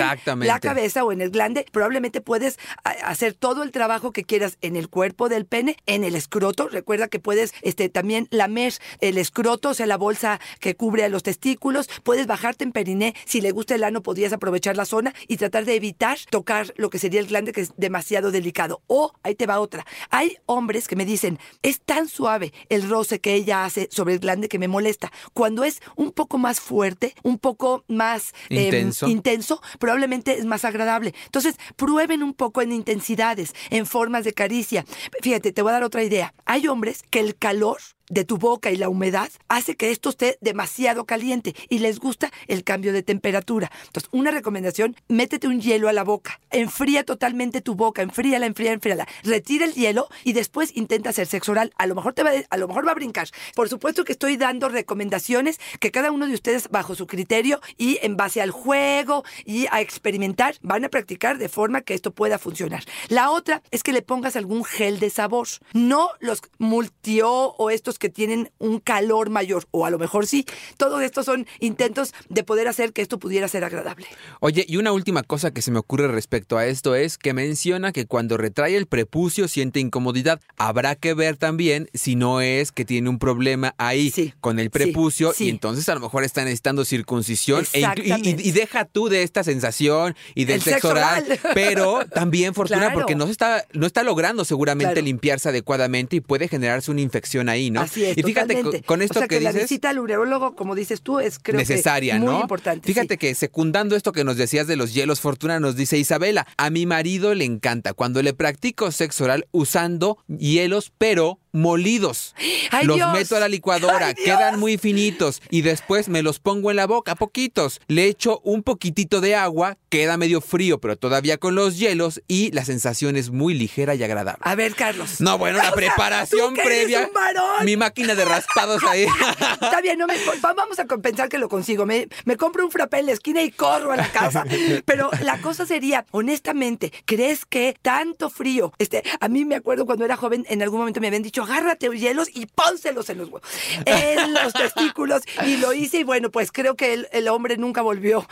la 0.46 0.54
cabeza 0.60 1.04
o 1.04 1.12
en 1.12 1.20
el 1.20 1.30
glande, 1.30 1.66
probablemente 1.72 2.20
puedes 2.20 2.58
a- 2.84 2.90
hacer 2.90 3.34
todo 3.34 3.62
el 3.62 3.72
trabajo 3.72 4.12
que 4.12 4.24
quieras 4.24 4.56
en 4.62 4.76
el 4.76 4.88
cuerpo 4.88 5.28
del 5.28 5.44
pene, 5.44 5.76
en 5.86 6.04
el 6.04 6.14
escroto. 6.14 6.68
Recuerda 6.68 7.08
que 7.08 7.18
puedes 7.20 7.52
este, 7.62 7.88
también 7.88 8.28
lamer 8.30 8.72
el 9.00 9.18
escroto, 9.18 9.70
o 9.70 9.74
sea, 9.74 9.86
la 9.86 9.96
bolsa 9.98 10.40
que 10.60 10.74
cubre 10.76 11.04
a 11.04 11.08
los 11.08 11.22
testículos. 11.22 11.88
Puedes 12.04 12.26
bajarte 12.26 12.64
en 12.64 12.72
periné. 12.72 13.14
Si 13.24 13.40
le 13.40 13.50
gusta 13.50 13.74
el 13.74 13.84
ano, 13.84 14.02
podrías 14.02 14.32
aprovechar 14.32 14.76
la 14.76 14.84
zona 14.84 15.12
y 15.28 15.36
tratar 15.36 15.64
de 15.64 15.74
evitar 15.74 16.18
tocar 16.30 16.72
lo 16.76 16.90
que 16.90 16.98
sería 16.98 17.20
el 17.20 17.26
glande, 17.26 17.52
que 17.52 17.62
es 17.62 17.72
demasiado 17.76 18.30
delicado. 18.30 18.80
O, 18.86 19.12
ahí 19.22 19.34
te 19.34 19.46
va 19.46 19.60
otra. 19.60 19.84
Hay 20.10 20.36
hombres 20.46 20.88
que 20.88 20.96
me 20.96 21.04
dicen, 21.04 21.38
es 21.62 21.80
tan 21.80 22.08
suave 22.08 22.52
el 22.68 22.88
roce 22.88 23.20
que 23.20 23.34
ella 23.34 23.64
hace 23.64 23.88
sobre 23.90 24.14
el 24.14 24.20
glande 24.20 24.48
que 24.48 24.58
me 24.58 24.68
molesta. 24.68 25.12
Cuando 25.32 25.64
es 25.64 25.80
un 25.96 26.12
poco 26.12 26.38
más 26.38 26.60
fuerte, 26.60 27.14
un 27.22 27.38
poco 27.38 27.84
más 27.88 28.32
em, 28.48 28.64
Intenso. 28.64 29.08
intenso, 29.08 29.62
probablemente 29.78 30.38
es 30.38 30.44
más 30.44 30.64
agradable. 30.64 31.14
Entonces, 31.24 31.56
prueben 31.76 32.22
un 32.22 32.34
poco 32.34 32.62
en 32.62 32.72
intensidades, 32.72 33.54
en 33.70 33.86
formas 33.86 34.24
de 34.24 34.32
caricia. 34.32 34.84
Fíjate, 35.22 35.52
te 35.52 35.62
voy 35.62 35.70
a 35.70 35.74
dar 35.74 35.84
otra 35.84 36.02
idea. 36.02 36.34
Hay 36.44 36.68
hombres 36.68 37.02
que 37.10 37.20
el 37.20 37.36
calor 37.36 37.78
de 38.08 38.24
tu 38.24 38.38
boca 38.38 38.70
y 38.70 38.76
la 38.76 38.88
humedad 38.88 39.30
hace 39.48 39.76
que 39.76 39.90
esto 39.90 40.10
esté 40.10 40.38
demasiado 40.40 41.04
caliente 41.04 41.54
y 41.68 41.78
les 41.78 41.98
gusta 41.98 42.30
el 42.46 42.64
cambio 42.64 42.92
de 42.92 43.02
temperatura. 43.02 43.70
Entonces, 43.86 44.08
una 44.12 44.30
recomendación, 44.30 44.96
métete 45.08 45.48
un 45.48 45.60
hielo 45.60 45.88
a 45.88 45.92
la 45.92 46.04
boca, 46.04 46.40
enfría 46.50 47.04
totalmente 47.04 47.60
tu 47.60 47.74
boca, 47.74 48.02
enfríala, 48.02 48.46
enfríala, 48.46 48.74
enfríala. 48.74 49.08
Retira 49.22 49.64
el 49.64 49.74
hielo 49.74 50.08
y 50.24 50.32
después 50.32 50.76
intenta 50.76 51.10
hacer 51.10 51.26
sexo 51.26 51.52
oral. 51.52 51.72
A 51.78 51.86
lo 51.86 51.94
mejor 51.94 52.12
te 52.12 52.22
va, 52.22 52.30
a 52.48 52.56
lo 52.56 52.68
mejor 52.68 52.86
va 52.86 52.92
a 52.92 52.94
brincar. 52.94 53.28
Por 53.54 53.68
supuesto 53.68 54.04
que 54.04 54.12
estoy 54.12 54.36
dando 54.36 54.68
recomendaciones 54.68 55.58
que 55.80 55.90
cada 55.90 56.12
uno 56.12 56.26
de 56.26 56.34
ustedes 56.34 56.68
bajo 56.68 56.94
su 56.94 57.06
criterio 57.06 57.60
y 57.76 57.98
en 58.02 58.16
base 58.16 58.40
al 58.40 58.50
juego 58.50 59.24
y 59.44 59.66
a 59.70 59.80
experimentar 59.80 60.56
van 60.62 60.84
a 60.84 60.88
practicar 60.88 61.38
de 61.38 61.48
forma 61.48 61.82
que 61.82 61.94
esto 61.94 62.12
pueda 62.12 62.38
funcionar. 62.38 62.84
La 63.08 63.30
otra 63.30 63.62
es 63.70 63.82
que 63.82 63.92
le 63.92 64.02
pongas 64.02 64.36
algún 64.36 64.64
gel 64.64 64.98
de 64.98 65.10
sabor, 65.10 65.48
no 65.72 66.10
los 66.20 66.42
multio 66.58 67.30
o 67.30 67.70
estos 67.70 67.95
que 67.98 68.08
tienen 68.08 68.50
un 68.58 68.80
calor 68.80 69.30
mayor, 69.30 69.66
o 69.70 69.86
a 69.86 69.90
lo 69.90 69.98
mejor 69.98 70.26
sí. 70.26 70.44
Todos 70.76 71.02
estos 71.02 71.26
son 71.26 71.46
intentos 71.60 72.12
de 72.28 72.42
poder 72.44 72.68
hacer 72.68 72.92
que 72.92 73.02
esto 73.02 73.18
pudiera 73.18 73.48
ser 73.48 73.64
agradable. 73.64 74.06
Oye, 74.40 74.64
y 74.68 74.76
una 74.76 74.92
última 74.92 75.22
cosa 75.22 75.50
que 75.52 75.62
se 75.62 75.70
me 75.70 75.78
ocurre 75.78 76.08
respecto 76.08 76.58
a 76.58 76.66
esto 76.66 76.94
es 76.94 77.18
que 77.18 77.32
menciona 77.32 77.92
que 77.92 78.06
cuando 78.06 78.36
retrae 78.36 78.76
el 78.76 78.86
prepucio 78.86 79.48
siente 79.48 79.80
incomodidad. 79.80 80.40
Habrá 80.56 80.94
que 80.94 81.14
ver 81.14 81.36
también 81.36 81.88
si 81.94 82.16
no 82.16 82.40
es 82.40 82.72
que 82.72 82.84
tiene 82.84 83.08
un 83.08 83.18
problema 83.18 83.74
ahí 83.78 84.10
Sí, 84.10 84.32
con 84.40 84.58
el 84.58 84.70
prepucio 84.70 85.32
sí. 85.32 85.46
y 85.46 85.48
entonces 85.50 85.88
a 85.88 85.94
lo 85.94 86.00
mejor 86.00 86.24
está 86.24 86.42
necesitando 86.44 86.84
circuncisión. 86.84 87.64
e 87.72 87.80
y- 88.24 88.50
deja 88.52 88.84
tú 88.84 89.08
de 89.08 89.22
esta 89.22 89.44
sensación 89.44 90.14
y 90.34 90.44
del 90.44 90.56
El 90.56 90.62
sexo 90.62 90.88
sexo 90.88 90.88
oral, 90.90 91.24
oral. 91.24 91.38
pero 91.54 92.00
también 92.06 92.54
fortuna 92.54 92.80
Claro. 92.80 92.94
porque 92.94 93.14
no 93.14 93.26
se 93.26 93.32
está 93.32 93.64
no 93.72 93.86
está 93.86 94.02
logrando 94.02 94.44
seguramente 94.44 94.92
Claro. 94.94 95.04
limpiarse 95.04 95.48
adecuadamente 95.48 96.16
y 96.16 96.20
puede 96.20 96.48
generarse 96.48 96.90
una 96.90 97.00
infección 97.00 97.48
ahí, 97.48 97.70
¿no? 97.70 97.85
Así 97.86 98.04
es, 98.04 98.18
y 98.18 98.22
fíjate 98.22 98.54
con, 98.54 98.62
totalmente. 98.64 98.86
con 98.86 99.02
esto 99.02 99.18
o 99.18 99.20
sea, 99.20 99.28
que, 99.28 99.38
que, 99.38 99.44
la 99.44 99.50
dices 99.50 99.68
visita 99.70 99.90
al 99.90 99.98
urólogo, 99.98 100.54
como 100.54 100.74
dices 100.74 101.02
tú, 101.02 101.20
es 101.20 101.38
creo 101.40 101.58
necesaria, 101.58 102.14
que 102.14 102.20
muy 102.20 102.34
¿no? 102.34 102.40
importante. 102.40 102.86
Fíjate 102.86 103.14
sí. 103.14 103.18
que 103.18 103.34
secundando 103.34 103.96
esto 103.96 104.12
que 104.12 104.24
nos 104.24 104.36
decías 104.36 104.66
de 104.66 104.76
los 104.76 104.92
hielos, 104.92 105.20
Fortuna 105.20 105.60
nos 105.60 105.76
dice 105.76 105.98
Isabela, 105.98 106.46
a 106.56 106.70
mi 106.70 106.86
marido 106.86 107.34
le 107.34 107.44
encanta 107.44 107.94
cuando 107.94 108.22
le 108.22 108.34
practico 108.34 108.90
sexo 108.90 109.24
oral 109.24 109.46
usando 109.52 110.18
hielos, 110.26 110.92
pero 110.98 111.38
molidos. 111.56 112.34
¡Ay, 112.70 112.86
los 112.86 112.96
Dios! 112.96 113.12
meto 113.12 113.36
a 113.36 113.40
la 113.40 113.48
licuadora, 113.48 114.14
quedan 114.14 114.60
muy 114.60 114.78
finitos 114.78 115.42
y 115.50 115.62
después 115.62 116.08
me 116.08 116.22
los 116.22 116.38
pongo 116.38 116.70
en 116.70 116.76
la 116.76 116.86
boca, 116.86 117.14
poquitos. 117.14 117.80
Le 117.88 118.06
echo 118.06 118.40
un 118.44 118.62
poquitito 118.62 119.20
de 119.20 119.34
agua, 119.34 119.76
queda 119.88 120.16
medio 120.16 120.40
frío, 120.40 120.78
pero 120.80 120.96
todavía 120.96 121.38
con 121.38 121.54
los 121.54 121.78
hielos 121.78 122.22
y 122.28 122.50
la 122.52 122.64
sensación 122.64 123.16
es 123.16 123.30
muy 123.30 123.54
ligera 123.54 123.94
y 123.94 124.02
agradable. 124.04 124.40
A 124.42 124.54
ver, 124.54 124.74
Carlos. 124.74 125.20
No, 125.20 125.38
bueno, 125.38 125.56
la 125.58 125.64
O 125.66 125.66
sea, 125.66 125.74
preparación 125.74 126.54
tú 126.54 126.60
que 126.60 126.66
eres 126.66 126.78
previa. 126.78 127.06
un 127.08 127.12
varón. 127.14 127.64
Mi 127.64 127.76
máquina 127.76 128.14
de 128.14 128.24
raspados 128.24 128.82
ahí. 128.84 129.06
Está 129.60 129.80
bien, 129.82 129.98
no 129.98 130.06
me, 130.06 130.14
va- 130.42 130.52
vamos 130.54 130.78
a 130.78 130.86
compensar 130.86 131.28
que 131.28 131.38
lo 131.38 131.48
consigo. 131.48 131.86
Me, 131.86 132.08
me 132.24 132.36
compro 132.36 132.64
un 132.64 132.70
frappé 132.70 132.98
en 133.00 133.06
la 133.06 133.12
esquina 133.12 133.42
y 133.42 133.50
corro 133.50 133.92
a 133.92 133.96
la 133.96 134.10
casa. 134.10 134.44
Pero 134.84 135.10
la 135.22 135.40
cosa 135.40 135.66
sería, 135.66 136.04
honestamente, 136.10 136.92
¿crees 137.04 137.44
que 137.46 137.76
tanto 137.82 138.30
frío? 138.30 138.72
Este, 138.78 139.02
a 139.20 139.28
mí 139.28 139.44
me 139.44 139.54
acuerdo 139.56 139.86
cuando 139.86 140.04
era 140.04 140.16
joven, 140.16 140.44
en 140.48 140.62
algún 140.62 140.78
momento 140.80 141.00
me 141.00 141.06
habían 141.08 141.22
dicho, 141.22 141.45
agárrate 141.46 141.88
hielos 141.96 142.28
y 142.34 142.46
pónselos 142.46 143.08
en 143.10 143.18
los 143.18 143.28
huevos, 143.28 143.48
en 143.84 144.34
los 144.34 144.52
testículos. 144.52 145.22
Y 145.46 145.56
lo 145.58 145.72
hice 145.72 145.98
y 145.98 146.04
bueno, 146.04 146.30
pues 146.30 146.50
creo 146.52 146.74
que 146.76 146.92
el, 146.94 147.08
el 147.12 147.28
hombre 147.28 147.56
nunca 147.56 147.82
volvió 147.82 148.26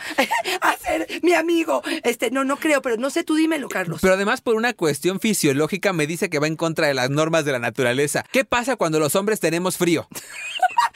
a 0.61 0.77
ser 0.77 1.07
mi 1.23 1.33
amigo. 1.33 1.81
Este, 2.03 2.31
no, 2.31 2.43
no 2.43 2.57
creo, 2.57 2.81
pero 2.81 2.97
no 2.97 3.09
sé, 3.09 3.23
tú 3.23 3.35
dímelo, 3.35 3.69
Carlos. 3.69 3.99
Pero 4.01 4.13
además 4.13 4.41
por 4.41 4.55
una 4.55 4.73
cuestión 4.73 5.19
fisiológica 5.19 5.93
me 5.93 6.07
dice 6.07 6.29
que 6.29 6.39
va 6.39 6.47
en 6.47 6.55
contra 6.55 6.87
de 6.87 6.93
las 6.93 7.09
normas 7.09 7.45
de 7.45 7.51
la 7.53 7.59
naturaleza. 7.59 8.23
¿Qué 8.31 8.45
pasa 8.45 8.75
cuando 8.75 8.99
los 8.99 9.15
hombres 9.15 9.39
tenemos 9.39 9.77
frío? 9.77 10.07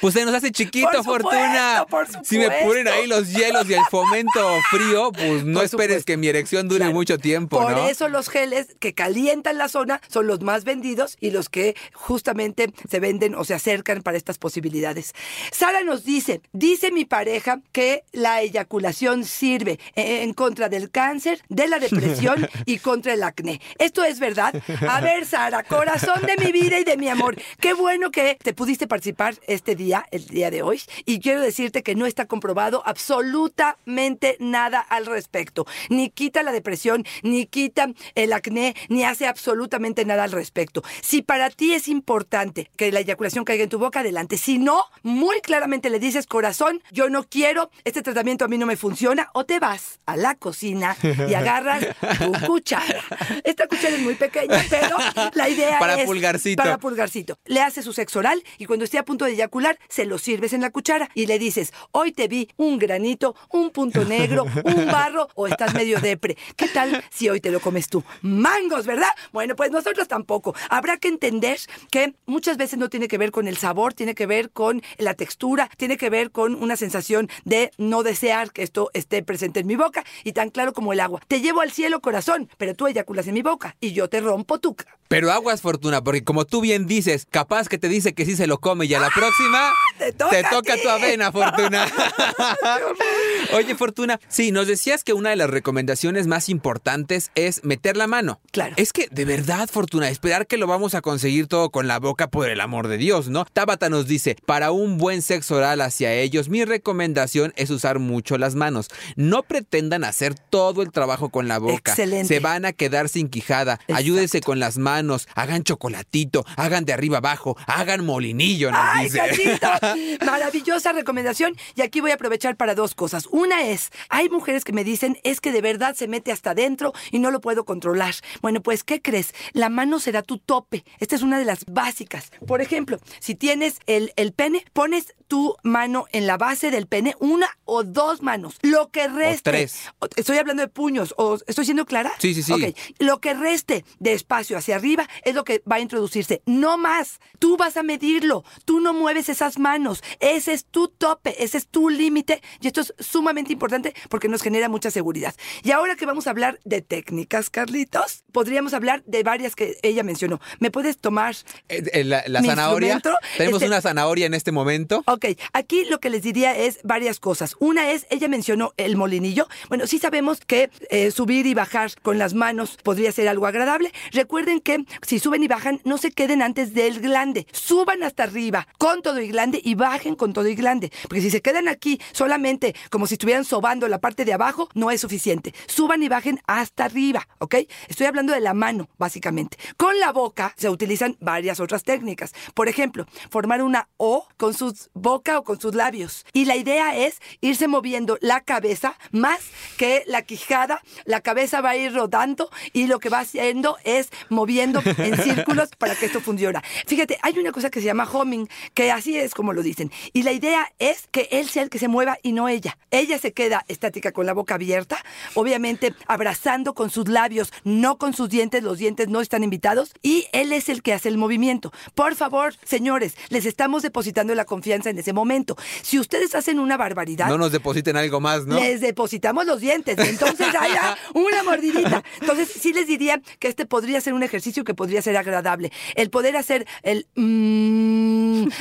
Pues 0.01 0.13
se 0.13 0.23
nos 0.23 0.33
hace 0.33 0.51
chiquito, 0.51 0.87
Por 1.03 1.03
supuesto, 1.03 1.29
Fortuna. 1.29 1.85
por 1.89 2.07
Si 2.25 2.37
me 2.37 2.49
ponen 2.49 2.87
ahí 2.87 3.05
los 3.07 3.27
hielos 3.33 3.69
y 3.69 3.73
el 3.73 3.81
fomento 3.91 4.39
frío, 4.71 5.11
pues 5.11 5.43
no 5.43 5.55
Por 5.59 5.65
esperes 5.65 5.71
supuesto. 5.71 6.05
que 6.05 6.17
mi 6.17 6.27
erección 6.27 6.67
dure 6.69 6.79
Claro. 6.79 6.93
mucho 6.93 7.17
tiempo, 7.17 7.59
Por 7.59 7.71
¿no? 7.73 7.87
eso 7.87 8.07
los 8.07 8.29
geles 8.29 8.75
que 8.79 8.93
calientan 8.93 9.57
la 9.57 9.67
zona 9.67 9.99
son 10.07 10.27
los 10.27 10.39
más 10.41 10.63
vendidos 10.63 11.17
y 11.19 11.31
los 11.31 11.49
que 11.49 11.75
justamente 11.99 12.71
se 12.89 12.99
venden 12.99 13.35
o 13.35 13.43
se 13.43 13.53
acercan 13.53 14.01
para 14.01 14.17
estas 14.17 14.37
posibilidades. 14.37 15.13
Sara 15.51 15.83
nos 15.83 16.05
dice, 16.05 16.41
dice 16.53 16.91
mi 16.91 17.05
pareja 17.05 17.61
que 17.71 18.03
la 18.13 18.41
eyaculación 18.41 19.25
sirve 19.25 19.79
eh, 19.95 20.23
en 20.23 20.33
contra 20.33 20.69
del 20.69 20.89
cáncer, 20.89 21.41
de 21.49 21.67
la 21.67 21.77
depresión 21.77 22.47
y 22.65 22.79
contra 22.79 23.13
el 23.13 23.23
acné. 23.23 23.59
¿Esto 23.77 24.03
es 24.03 24.19
verdad? 24.19 24.53
A 24.87 25.01
ver, 25.01 25.25
Sara, 25.25 25.63
corazón 25.63 26.21
de 26.25 26.43
mi 26.43 26.51
vida 26.51 26.79
y 26.79 26.85
de 26.85 26.95
mi 26.95 27.09
amor, 27.09 27.35
qué 27.59 27.73
bueno 27.73 28.11
que 28.11 28.37
te 28.41 28.53
pudiste 28.53 28.87
participar 28.87 29.35
este 29.47 29.75
día, 29.75 30.05
el 30.11 30.25
día 30.27 30.49
de 30.49 30.61
hoy, 30.61 30.81
y 31.05 31.19
quiero 31.19 31.41
decirte 31.41 31.83
que 31.83 31.95
no 31.95 32.05
está 32.05 32.25
comprobado 32.25 32.81
absolutamente 32.85 34.37
nada 34.39 34.79
al 34.79 35.05
respecto. 35.05 35.65
Ni 35.89 36.09
quita 36.09 36.43
la 36.43 36.53
depresión, 36.53 37.05
ni 37.23 37.45
quita 37.45 37.89
el 38.15 38.31
acné, 38.31 38.75
ni 38.87 39.03
hace 39.03 39.27
absolutamente 39.27 40.05
nada 40.05 40.23
al 40.23 40.31
respecto. 40.31 40.81
Si 41.01 41.21
para 41.21 41.49
ti 41.49 41.73
es 41.73 41.88
importante 41.89 42.69
que 42.75 42.91
la 42.91 42.99
eyaculación 43.01 43.45
caiga 43.45 43.63
en 43.63 43.69
tu 43.69 43.79
boca, 43.79 43.99
adelante. 43.99 44.37
Si 44.37 44.57
no, 44.57 44.83
muy 45.03 45.41
claramente 45.41 45.89
le 45.89 45.99
dices, 45.99 46.27
corazón, 46.27 46.81
yo 46.91 47.09
no 47.09 47.23
quiero, 47.23 47.69
este 47.83 48.01
tratamiento 48.01 48.45
a 48.45 48.47
mí 48.47 48.57
no 48.57 48.65
me 48.65 48.77
funciona, 48.77 49.29
o 49.33 49.45
te 49.45 49.59
vas 49.59 49.99
a 50.05 50.17
la 50.17 50.35
cocina 50.35 50.95
y 51.03 51.33
agarras 51.33 51.85
tu 52.17 52.31
cuchara. 52.47 53.01
Esta 53.43 53.67
cuchara 53.67 53.95
es 53.95 54.01
muy 54.01 54.15
pequeña, 54.15 54.63
pero 54.69 54.97
la 55.33 55.49
idea 55.49 55.79
Para 55.79 56.01
es... 56.01 56.05
pulgarcito. 56.05 56.61
Para 56.61 56.77
pulgarcito. 56.77 57.37
Le 57.45 57.61
hace 57.61 57.83
su 57.83 57.93
sexo 57.93 58.19
oral 58.19 58.43
y 58.57 58.65
cuando 58.65 58.85
esté 58.85 58.97
a 58.97 59.05
punto 59.05 59.25
de 59.25 59.31
eyacular, 59.31 59.77
se 59.89 60.05
lo 60.05 60.17
sirves 60.17 60.53
en 60.53 60.61
la 60.61 60.69
cuchara 60.69 61.09
y 61.13 61.25
le 61.25 61.39
dices, 61.39 61.73
hoy 61.91 62.11
te 62.11 62.27
vi 62.27 62.49
un 62.57 62.77
granito, 62.77 63.35
un 63.49 63.71
punto 63.71 64.05
negro, 64.05 64.45
un 64.63 64.85
barro 64.87 65.27
o 65.35 65.47
estás 65.47 65.73
medio 65.73 65.99
depre. 65.99 66.37
¿Qué 66.55 66.67
tal 66.67 67.03
si 67.09 67.29
hoy 67.29 67.39
te 67.39 67.51
lo 67.51 67.59
comes 67.59 67.87
tú? 67.87 68.03
Mangos, 68.21 68.85
¿verdad? 68.85 69.09
Bueno, 69.31 69.55
pues 69.55 69.71
nosotros 69.71 70.07
tampoco. 70.07 70.55
Habrá 70.69 70.97
que 70.97 71.07
entender 71.07 71.59
que 71.91 72.13
muchas 72.25 72.57
veces 72.57 72.79
no 72.79 72.89
tiene 72.89 73.07
que 73.07 73.17
ver 73.17 73.31
con 73.31 73.47
el 73.47 73.57
sabor, 73.57 73.93
tiene 73.93 74.15
que 74.15 74.25
ver 74.25 74.51
con 74.51 74.81
la 74.97 75.13
textura, 75.13 75.69
tiene 75.77 75.97
que 75.97 76.09
ver 76.09 76.31
con 76.31 76.55
una 76.55 76.75
sensación 76.75 77.29
de 77.45 77.71
no 77.77 78.03
desear 78.03 78.51
que 78.51 78.63
esto 78.63 78.89
esté 78.93 79.23
presente 79.23 79.59
en 79.59 79.67
mi 79.67 79.75
boca 79.75 80.03
y 80.23 80.33
tan 80.33 80.49
claro 80.49 80.73
como 80.73 80.93
el 80.93 80.99
agua. 80.99 81.21
Te 81.27 81.41
llevo 81.41 81.61
al 81.61 81.71
cielo, 81.71 82.01
corazón, 82.01 82.49
pero 82.57 82.73
tú 82.73 82.87
eyaculas 82.87 83.27
en 83.27 83.33
mi 83.33 83.41
boca 83.41 83.75
y 83.79 83.93
yo 83.93 84.09
te 84.09 84.21
rompo 84.21 84.59
tu... 84.59 84.75
Pero 85.07 85.31
aguas, 85.31 85.61
Fortuna, 85.61 86.03
porque 86.03 86.23
como 86.23 86.45
tú 86.45 86.61
bien 86.61 86.85
dices, 86.85 87.25
capaz 87.27 87.67
que 87.67 87.79
te 87.79 87.89
dice 87.89 88.13
que 88.13 88.25
sí 88.25 88.35
se 88.35 88.45
lo 88.45 88.59
come 88.59 88.85
y 88.85 88.93
a 88.93 88.99
la 88.99 89.09
próxima 89.09 89.73
Te 89.99 90.43
toca 90.43 90.75
tu 90.81 90.89
avena, 90.89 91.31
Fortuna. 91.31 91.87
Oye, 93.53 93.75
Fortuna, 93.75 94.19
sí, 94.29 94.51
nos 94.51 94.67
decías 94.67 95.03
que 95.03 95.13
una 95.13 95.31
de 95.31 95.35
las 95.35 95.49
recomendaciones 95.49 96.25
más 96.27 96.49
importantes 96.49 97.31
es 97.35 97.63
meter 97.63 97.97
la 97.97 98.07
mano. 98.07 98.39
Claro. 98.51 98.73
Es 98.77 98.93
que, 98.93 99.07
de 99.11 99.25
verdad, 99.25 99.69
Fortuna, 99.69 100.09
esperar 100.09 100.47
que 100.47 100.57
lo 100.57 100.67
vamos 100.67 100.95
a 100.95 101.01
conseguir 101.01 101.47
todo 101.47 101.69
con 101.69 101.87
la 101.87 101.99
boca 101.99 102.29
por 102.29 102.49
el 102.49 102.61
amor 102.61 102.87
de 102.87 102.97
Dios, 102.97 103.29
¿no? 103.29 103.45
Tabata 103.45 103.89
nos 103.89 104.07
dice, 104.07 104.37
para 104.45 104.71
un 104.71 104.97
buen 104.97 105.21
sexo 105.21 105.55
oral 105.55 105.81
hacia 105.81 106.13
ellos, 106.13 106.49
mi 106.49 106.63
recomendación 106.63 107.53
es 107.57 107.69
usar 107.69 107.99
mucho 107.99 108.37
las 108.37 108.55
manos. 108.55 108.87
No 109.15 109.43
pretendan 109.43 110.03
hacer 110.03 110.35
todo 110.35 110.81
el 110.81 110.91
trabajo 110.91 111.29
con 111.29 111.47
la 111.47 111.59
boca. 111.59 111.91
Excelente. 111.91 112.27
Se 112.27 112.39
van 112.39 112.65
a 112.65 112.73
quedar 112.73 113.09
sin 113.09 113.27
quijada. 113.27 113.79
Ayúdense 113.93 114.41
con 114.41 114.59
las 114.59 114.77
manos, 114.77 115.27
hagan 115.35 115.63
chocolatito, 115.63 116.45
hagan 116.55 116.85
de 116.85 116.93
arriba 116.93 117.17
abajo, 117.17 117.57
hagan 117.67 118.05
molinillo, 118.05 118.71
nos 118.71 118.81
¡Ay, 118.81 119.05
dice. 119.05 119.19
Maravillosa 120.25 120.93
recomendación. 120.93 121.55
Y 121.75 121.81
aquí 121.81 122.01
voy 122.01 122.11
a 122.11 122.15
aprovechar 122.15 122.55
para 122.55 122.75
dos 122.75 122.95
cosas. 122.95 123.27
Una 123.31 123.67
es, 123.67 123.91
hay 124.09 124.29
mujeres 124.29 124.63
que 124.63 124.73
me 124.73 124.83
dicen, 124.83 125.17
es 125.23 125.41
que 125.41 125.51
de 125.51 125.61
verdad 125.61 125.95
se 125.95 126.07
mete 126.07 126.31
hasta 126.31 126.51
adentro 126.51 126.93
y 127.11 127.19
no 127.19 127.31
lo 127.31 127.41
puedo 127.41 127.65
controlar. 127.65 128.15
Bueno, 128.41 128.61
pues, 128.61 128.83
¿qué 128.83 129.01
crees? 129.01 129.33
La 129.53 129.69
mano 129.69 129.99
será 129.99 130.21
tu 130.21 130.37
tope. 130.37 130.83
Esta 130.99 131.15
es 131.15 131.21
una 131.21 131.39
de 131.39 131.45
las 131.45 131.65
básicas. 131.65 132.31
Por 132.47 132.61
ejemplo, 132.61 132.99
si 133.19 133.35
tienes 133.35 133.79
el, 133.85 134.13
el 134.15 134.33
pene, 134.33 134.65
pones 134.73 135.13
tu 135.27 135.55
mano 135.63 136.05
en 136.11 136.27
la 136.27 136.37
base 136.37 136.71
del 136.71 136.87
pene, 136.87 137.15
una 137.19 137.47
o 137.65 137.83
dos 137.83 138.21
manos. 138.21 138.57
Lo 138.61 138.89
que 138.89 139.07
reste. 139.07 139.51
tres. 139.51 139.83
Estoy 140.15 140.37
hablando 140.37 140.61
de 140.61 140.67
puños. 140.67 141.13
¿O 141.17 141.37
¿Estoy 141.47 141.65
siendo 141.65 141.85
clara? 141.85 142.11
Sí, 142.17 142.33
sí, 142.33 142.43
sí. 142.43 142.51
Ok. 142.53 142.75
Lo 142.97 143.21
que 143.21 143.33
reste 143.33 143.85
de 143.99 144.13
espacio 144.13 144.57
hacia 144.57 144.75
arriba 144.75 145.07
es 145.23 145.35
lo 145.35 145.43
que 145.43 145.61
va 145.71 145.77
a 145.77 145.79
introducirse. 145.79 146.41
No 146.45 146.77
más. 146.77 147.19
Tú 147.37 147.57
vas 147.57 147.77
a 147.77 147.83
medirlo. 147.83 148.43
Tú 148.65 148.79
no 148.79 148.93
mueves 148.93 149.29
esas 149.29 149.59
manos. 149.59 149.78
Ese 150.19 150.53
es 150.53 150.65
tu 150.65 150.87
tope. 150.87 151.43
Ese 151.43 151.57
es 151.57 151.67
tu 151.67 151.89
límite. 151.89 152.41
Y 152.61 152.67
esto 152.67 152.81
es 152.81 152.93
sumamente 152.99 153.53
importante 153.53 153.93
porque 154.09 154.27
nos 154.27 154.41
genera 154.41 154.69
mucha 154.69 154.91
seguridad. 154.91 155.33
Y 155.63 155.71
ahora 155.71 155.95
que 155.95 156.05
vamos 156.05 156.27
a 156.27 156.31
hablar 156.31 156.59
de 156.65 156.81
técnicas, 156.81 157.49
Carlitos, 157.49 158.23
podríamos 158.31 158.73
hablar 158.73 159.03
de 159.05 159.23
varias 159.23 159.55
que 159.55 159.77
ella 159.83 160.03
mencionó. 160.03 160.39
¿Me 160.59 160.71
puedes 160.71 160.97
tomar? 160.97 161.35
Eh, 161.69 161.83
eh, 161.93 162.03
La, 162.03 162.23
la 162.27 162.41
Mi 162.41 162.47
zanahoria. 162.47 162.93
instrumento, 162.93 163.19
Tenemos 163.37 163.61
este- 163.61 163.67
una 163.67 163.81
zanahoria 163.81 164.25
en 164.25 164.33
este 164.33 164.51
momento. 164.51 165.03
Ok, 165.05 165.25
aquí 165.53 165.85
lo 165.85 165.99
que 165.99 166.09
les 166.09 166.21
diría 166.23 166.55
es 166.57 166.79
varias 166.83 167.19
cosas. 167.19 167.55
Una 167.59 167.91
es, 167.91 168.05
ella 168.09 168.27
mencionó 168.27 168.73
el 168.77 168.95
molinillo. 168.97 169.47
Bueno, 169.69 169.87
sí 169.87 169.99
sabemos 169.99 170.39
que 170.41 170.69
eh, 170.89 171.11
subir 171.11 171.45
y 171.45 171.53
bajar 171.53 171.91
con 172.01 172.17
las 172.17 172.33
manos 172.33 172.77
podría 172.83 173.11
ser 173.11 173.27
algo 173.27 173.45
agradable. 173.47 173.91
Recuerden 174.11 174.59
que 174.59 174.83
si 175.05 175.19
suben 175.19 175.43
y 175.43 175.47
bajan, 175.47 175.81
no 175.83 175.97
se 175.97 176.11
queden 176.11 176.41
antes 176.41 176.73
del 176.73 176.99
glande. 176.99 177.45
Suban 177.51 178.03
hasta 178.03 178.23
arriba 178.23 178.67
con 178.77 179.01
todo 179.01 179.19
y 179.21 179.27
glande 179.27 179.61
y 179.63 179.68
bajen 179.75 180.15
con 180.15 180.33
todo 180.33 180.47
y 180.47 180.55
glande. 180.55 180.91
Porque 181.03 181.21
si 181.21 181.29
se 181.29 181.41
quedan 181.41 181.67
aquí 181.67 181.99
solamente 182.11 182.75
como 182.89 183.07
si 183.07 183.15
estuvieran 183.15 183.45
sobando 183.45 183.87
la 183.87 183.99
parte 183.99 184.25
de 184.25 184.33
abajo, 184.33 184.69
no 184.73 184.91
es 184.91 185.01
suficiente. 185.01 185.53
Suban 185.67 186.03
y 186.03 186.09
bajen 186.09 186.39
hasta 186.47 186.85
arriba, 186.85 187.27
¿ok? 187.39 187.55
Estoy 187.87 188.07
hablando 188.07 188.33
de 188.33 188.39
la 188.39 188.53
mano, 188.53 188.89
básicamente. 188.97 189.57
Con 189.77 189.99
la 189.99 190.11
boca 190.11 190.53
se 190.57 190.69
utilizan 190.69 191.17
varias 191.19 191.59
otras 191.59 191.83
técnicas. 191.83 192.33
Por 192.53 192.67
ejemplo, 192.67 193.05
formar 193.29 193.61
una 193.61 193.89
O 193.97 194.27
con 194.37 194.53
su 194.53 194.75
boca 194.93 195.39
o 195.39 195.43
con 195.43 195.59
sus 195.59 195.75
labios. 195.75 196.25
Y 196.33 196.45
la 196.45 196.55
idea 196.55 196.95
es 196.97 197.19
irse 197.41 197.67
moviendo 197.67 198.17
la 198.21 198.41
cabeza 198.41 198.97
más 199.11 199.39
que 199.77 200.03
la 200.07 200.21
quijada. 200.21 200.81
La 201.05 201.21
cabeza 201.21 201.61
va 201.61 201.71
a 201.71 201.77
ir 201.77 201.93
rodando 201.93 202.49
y 202.73 202.87
lo 202.87 202.99
que 202.99 203.09
va 203.09 203.19
haciendo 203.19 203.77
es 203.83 204.09
moviendo 204.29 204.81
en 204.97 205.17
círculos 205.23 205.69
para 205.77 205.95
que 205.95 206.05
esto 206.05 206.21
funcione. 206.21 206.59
Fíjate, 206.87 207.17
hay 207.21 207.37
una 207.37 207.51
cosa 207.51 207.69
que 207.69 207.79
se 207.79 207.85
llama 207.85 208.09
homing, 208.11 208.47
que 208.73 208.91
así 208.91 209.17
es 209.17 209.33
como 209.33 209.48
lo 209.53 209.63
dicen. 209.63 209.91
Y 210.13 210.23
la 210.23 210.31
idea 210.31 210.71
es 210.79 211.07
que 211.11 211.27
él 211.31 211.49
sea 211.49 211.63
el 211.63 211.69
que 211.69 211.79
se 211.79 211.87
mueva 211.87 212.17
y 212.23 212.31
no 212.31 212.47
ella. 212.47 212.77
Ella 212.91 213.19
se 213.19 213.33
queda 213.33 213.65
estática 213.67 214.11
con 214.11 214.25
la 214.25 214.33
boca 214.33 214.55
abierta, 214.55 214.97
obviamente 215.35 215.93
abrazando 216.07 216.73
con 216.73 216.89
sus 216.89 217.07
labios, 217.07 217.51
no 217.63 217.97
con 217.97 218.13
sus 218.13 218.29
dientes, 218.29 218.63
los 218.63 218.77
dientes 218.77 219.07
no 219.07 219.21
están 219.21 219.43
invitados, 219.43 219.91
y 220.01 220.27
él 220.31 220.51
es 220.53 220.69
el 220.69 220.81
que 220.81 220.93
hace 220.93 221.09
el 221.09 221.17
movimiento. 221.17 221.71
Por 221.95 222.15
favor, 222.15 222.55
señores, 222.63 223.15
les 223.29 223.45
estamos 223.45 223.83
depositando 223.83 224.33
la 224.35 224.45
confianza 224.45 224.89
en 224.89 224.97
ese 224.97 225.13
momento. 225.13 225.55
Si 225.81 225.99
ustedes 225.99 226.35
hacen 226.35 226.59
una 226.59 226.77
barbaridad, 226.77 227.27
No 227.27 227.37
nos 227.37 227.51
depositen 227.51 227.97
algo 227.97 228.19
más, 228.19 228.45
¿no? 228.45 228.59
les 228.59 228.81
depositamos 228.81 229.45
los 229.45 229.61
dientes. 229.61 229.97
Entonces 229.97 230.47
haya 230.59 230.97
una 231.13 231.43
mordidita. 231.43 232.03
Entonces 232.21 232.49
sí 232.49 232.73
les 232.73 232.87
diría 232.87 233.21
que 233.39 233.47
este 233.47 233.65
podría 233.65 234.01
ser 234.01 234.13
un 234.13 234.23
ejercicio 234.23 234.63
que 234.63 234.73
podría 234.73 235.01
ser 235.01 235.17
agradable. 235.17 235.71
El 235.95 236.09
poder 236.09 236.37
hacer 236.37 236.65
el 236.83 237.07
mm, 237.15 237.98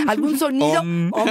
algún 0.07 0.39
sonido 0.39 0.81
Om. 0.81 1.11
om, 1.13 1.29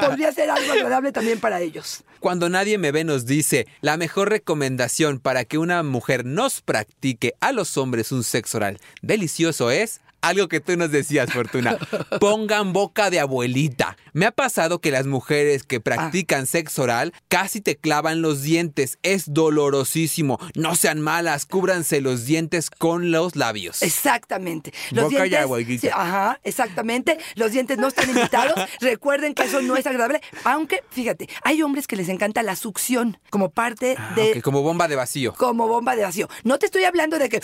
podría 0.00 0.32
ser 0.32 0.50
algo 0.50 0.72
agradable 0.72 1.12
también 1.12 1.40
para 1.40 1.60
ellos. 1.60 2.04
Cuando 2.20 2.48
nadie 2.48 2.78
me 2.78 2.92
ve 2.92 3.04
nos 3.04 3.26
dice, 3.26 3.66
la 3.80 3.96
mejor 3.96 4.28
recomendación 4.28 5.18
para 5.18 5.44
que 5.44 5.58
una 5.58 5.82
mujer 5.82 6.24
nos 6.24 6.60
practique 6.60 7.34
a 7.40 7.52
los 7.52 7.76
hombres 7.76 8.12
un 8.12 8.24
sexo 8.24 8.58
oral 8.58 8.78
delicioso 9.02 9.70
es 9.70 10.00
algo 10.22 10.48
que 10.48 10.60
tú 10.60 10.76
nos 10.76 10.90
decías, 10.90 11.32
Fortuna. 11.32 11.76
Pongan 12.20 12.72
boca 12.72 13.10
de 13.10 13.20
abuelita. 13.20 13.96
Me 14.12 14.26
ha 14.26 14.32
pasado 14.32 14.80
que 14.80 14.90
las 14.90 15.06
mujeres 15.06 15.62
que 15.64 15.80
practican 15.80 16.46
sexo 16.46 16.82
oral 16.82 17.12
casi 17.28 17.60
te 17.60 17.76
clavan 17.76 18.22
los 18.22 18.42
dientes. 18.42 18.98
Es 19.02 19.32
dolorosísimo. 19.32 20.38
No 20.54 20.74
sean 20.74 21.00
malas, 21.00 21.46
cúbranse 21.46 22.00
los 22.00 22.24
dientes 22.24 22.70
con 22.70 23.10
los 23.10 23.36
labios. 23.36 23.82
Exactamente. 23.82 24.72
Los 24.90 25.04
Boca 25.04 25.26
y 25.26 25.28
dientes, 25.28 25.40
abuelita. 25.44 25.80
sí, 25.80 25.88
ajá, 25.92 26.40
exactamente. 26.44 27.18
Los 27.36 27.52
dientes 27.52 27.78
no 27.78 27.88
están 27.88 28.08
invitados. 28.08 28.54
Recuerden 28.80 29.34
que 29.34 29.44
eso 29.44 29.62
no 29.62 29.76
es 29.76 29.86
agradable. 29.86 30.20
Aunque, 30.44 30.82
fíjate, 30.90 31.28
hay 31.42 31.62
hombres 31.62 31.86
que 31.86 31.96
les 31.96 32.08
encanta 32.08 32.42
la 32.42 32.56
succión 32.56 33.18
como 33.30 33.50
parte 33.50 33.94
Ah, 33.98 34.12
de 34.16 34.40
como 34.42 34.62
bomba 34.62 34.88
de 34.88 34.96
vacío. 34.96 35.34
como 35.34 35.66
bomba 35.68 35.94
de 35.96 36.02
vacío. 36.02 36.28
No 36.44 36.58
te 36.58 36.66
estoy 36.66 36.84
hablando 36.84 37.18
de 37.18 37.28
que 37.28 37.40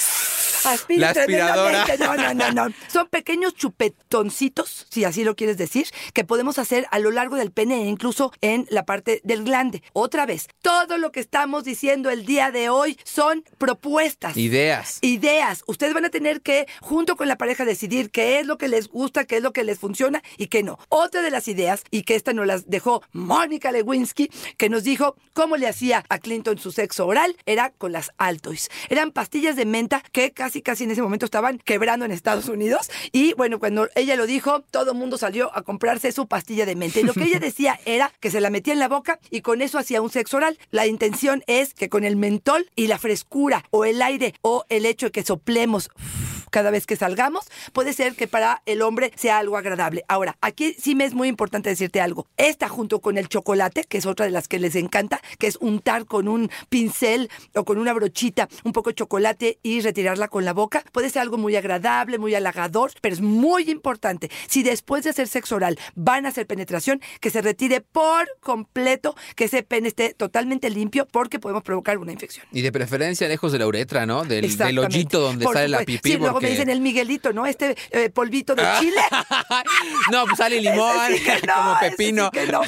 La 0.96 1.10
aspiradora. 1.10 1.84
tremendamente. 1.84 1.98
No, 1.98 2.34
no, 2.34 2.52
no, 2.52 2.65
Son 2.88 3.08
pequeños 3.08 3.54
chupetoncitos, 3.54 4.86
si 4.90 5.04
así 5.04 5.24
lo 5.24 5.36
quieres 5.36 5.56
decir, 5.56 5.86
que 6.12 6.24
podemos 6.24 6.58
hacer 6.58 6.86
a 6.90 6.98
lo 6.98 7.10
largo 7.10 7.36
del 7.36 7.52
pene 7.52 7.82
e 7.82 7.86
incluso 7.86 8.32
en 8.40 8.66
la 8.70 8.84
parte 8.84 9.20
del 9.24 9.44
glande. 9.44 9.82
Otra 9.92 10.26
vez, 10.26 10.48
todo 10.62 10.98
lo 10.98 11.12
que 11.12 11.20
estamos 11.20 11.64
diciendo 11.64 12.10
el 12.10 12.26
día 12.26 12.50
de 12.50 12.68
hoy 12.68 12.98
son 13.04 13.44
propuestas. 13.58 14.36
Ideas. 14.36 14.98
Ideas. 15.02 15.62
Ustedes 15.66 15.94
van 15.94 16.04
a 16.04 16.10
tener 16.10 16.40
que, 16.42 16.66
junto 16.80 17.16
con 17.16 17.28
la 17.28 17.36
pareja, 17.36 17.64
decidir 17.64 18.10
qué 18.10 18.40
es 18.40 18.46
lo 18.46 18.58
que 18.58 18.68
les 18.68 18.88
gusta, 18.88 19.24
qué 19.24 19.36
es 19.36 19.42
lo 19.42 19.52
que 19.52 19.64
les 19.64 19.78
funciona 19.78 20.22
y 20.36 20.46
qué 20.46 20.62
no. 20.62 20.78
Otra 20.88 21.22
de 21.22 21.30
las 21.30 21.48
ideas, 21.48 21.82
y 21.90 22.02
que 22.02 22.14
esta 22.14 22.32
nos 22.32 22.46
las 22.46 22.68
dejó 22.68 23.02
Mónica 23.12 23.72
Lewinsky, 23.72 24.30
que 24.56 24.68
nos 24.68 24.84
dijo 24.84 25.16
cómo 25.32 25.56
le 25.56 25.68
hacía 25.68 26.04
a 26.08 26.18
Clinton 26.18 26.58
su 26.58 26.72
sexo 26.72 27.06
oral, 27.06 27.36
era 27.46 27.70
con 27.70 27.92
las 27.92 28.10
Altoids. 28.18 28.68
Eran 28.88 29.12
pastillas 29.12 29.56
de 29.56 29.64
menta 29.64 30.02
que 30.12 30.32
casi, 30.32 30.62
casi 30.62 30.84
en 30.84 30.90
ese 30.90 31.02
momento 31.02 31.26
estaban 31.26 31.58
quebrando 31.58 32.04
en 32.04 32.12
Estados 32.12 32.48
Unidos. 32.48 32.55
Y 33.12 33.34
bueno, 33.34 33.58
cuando 33.58 33.88
ella 33.94 34.16
lo 34.16 34.26
dijo, 34.26 34.60
todo 34.70 34.92
el 34.92 34.98
mundo 34.98 35.18
salió 35.18 35.56
a 35.56 35.62
comprarse 35.62 36.12
su 36.12 36.26
pastilla 36.26 36.66
de 36.66 36.76
menta. 36.76 37.00
Y 37.00 37.04
lo 37.04 37.14
que 37.14 37.24
ella 37.24 37.38
decía 37.40 37.78
era 37.84 38.12
que 38.20 38.30
se 38.30 38.40
la 38.40 38.50
metía 38.50 38.72
en 38.72 38.78
la 38.78 38.88
boca 38.88 39.18
y 39.30 39.40
con 39.40 39.62
eso 39.62 39.78
hacía 39.78 40.02
un 40.02 40.10
sexo 40.10 40.38
oral. 40.38 40.58
La 40.70 40.86
intención 40.86 41.42
es 41.46 41.74
que 41.74 41.88
con 41.88 42.04
el 42.04 42.16
mentol 42.16 42.70
y 42.76 42.86
la 42.86 42.98
frescura 42.98 43.64
o 43.70 43.84
el 43.84 44.02
aire 44.02 44.34
o 44.42 44.64
el 44.68 44.86
hecho 44.86 45.06
de 45.06 45.12
que 45.12 45.22
soplemos 45.22 45.90
cada 46.50 46.70
vez 46.70 46.86
que 46.86 46.96
salgamos, 46.96 47.46
puede 47.72 47.92
ser 47.92 48.14
que 48.14 48.28
para 48.28 48.62
el 48.66 48.82
hombre 48.82 49.12
sea 49.16 49.38
algo 49.38 49.56
agradable. 49.56 50.04
Ahora, 50.08 50.36
aquí 50.40 50.74
sí 50.78 50.94
me 50.94 51.04
es 51.04 51.14
muy 51.14 51.28
importante 51.28 51.68
decirte 51.68 52.00
algo. 52.00 52.26
Esta 52.36 52.68
junto 52.68 53.00
con 53.00 53.18
el 53.18 53.28
chocolate, 53.28 53.84
que 53.84 53.98
es 53.98 54.06
otra 54.06 54.26
de 54.26 54.32
las 54.32 54.48
que 54.48 54.58
les 54.58 54.74
encanta, 54.74 55.20
que 55.38 55.46
es 55.46 55.56
untar 55.60 56.06
con 56.06 56.28
un 56.28 56.50
pincel 56.68 57.30
o 57.54 57.64
con 57.64 57.78
una 57.78 57.92
brochita 57.92 58.48
un 58.64 58.72
poco 58.72 58.90
de 58.90 58.94
chocolate 58.94 59.58
y 59.62 59.80
retirarla 59.80 60.28
con 60.28 60.44
la 60.44 60.52
boca, 60.52 60.84
puede 60.92 61.10
ser 61.10 61.22
algo 61.22 61.38
muy 61.38 61.56
agradable, 61.56 62.18
muy 62.18 62.34
halagador, 62.34 62.92
pero 63.00 63.14
es 63.14 63.20
muy 63.20 63.70
importante. 63.70 64.30
Si 64.48 64.62
después 64.62 65.04
de 65.04 65.10
hacer 65.10 65.28
sexo 65.28 65.56
oral 65.56 65.78
van 65.94 66.26
a 66.26 66.30
hacer 66.30 66.46
penetración, 66.46 67.00
que 67.20 67.30
se 67.30 67.42
retire 67.42 67.80
por 67.80 68.26
completo, 68.40 69.14
que 69.34 69.44
ese 69.44 69.62
pene 69.62 69.88
esté 69.88 70.14
totalmente 70.14 70.70
limpio, 70.70 71.06
porque 71.06 71.38
podemos 71.38 71.62
provocar 71.62 71.98
una 71.98 72.12
infección. 72.12 72.46
Y 72.52 72.62
de 72.62 72.72
preferencia 72.72 73.28
lejos 73.28 73.52
de 73.52 73.58
la 73.58 73.66
uretra, 73.66 74.06
¿no? 74.06 74.24
Del, 74.24 74.56
del 74.56 74.78
hoyito 74.78 75.20
donde 75.20 75.44
Por 75.44 75.54
sale 75.54 75.68
la 75.68 75.84
pipí. 75.84 76.12
Sí, 76.12 76.16
luego 76.36 76.40
me 76.40 76.50
dicen 76.50 76.68
el 76.70 76.80
Miguelito, 76.80 77.32
¿no? 77.32 77.46
Este 77.46 77.76
eh, 77.90 78.10
polvito 78.10 78.54
de 78.54 78.62
chile. 78.80 79.00
no, 80.12 80.24
pues 80.26 80.36
sale 80.38 80.60
limón, 80.60 80.94
sí 81.08 81.22
no, 81.46 81.54
como 81.54 81.78
pepino. 81.80 82.30
sí 82.34 82.40
no. 82.50 82.62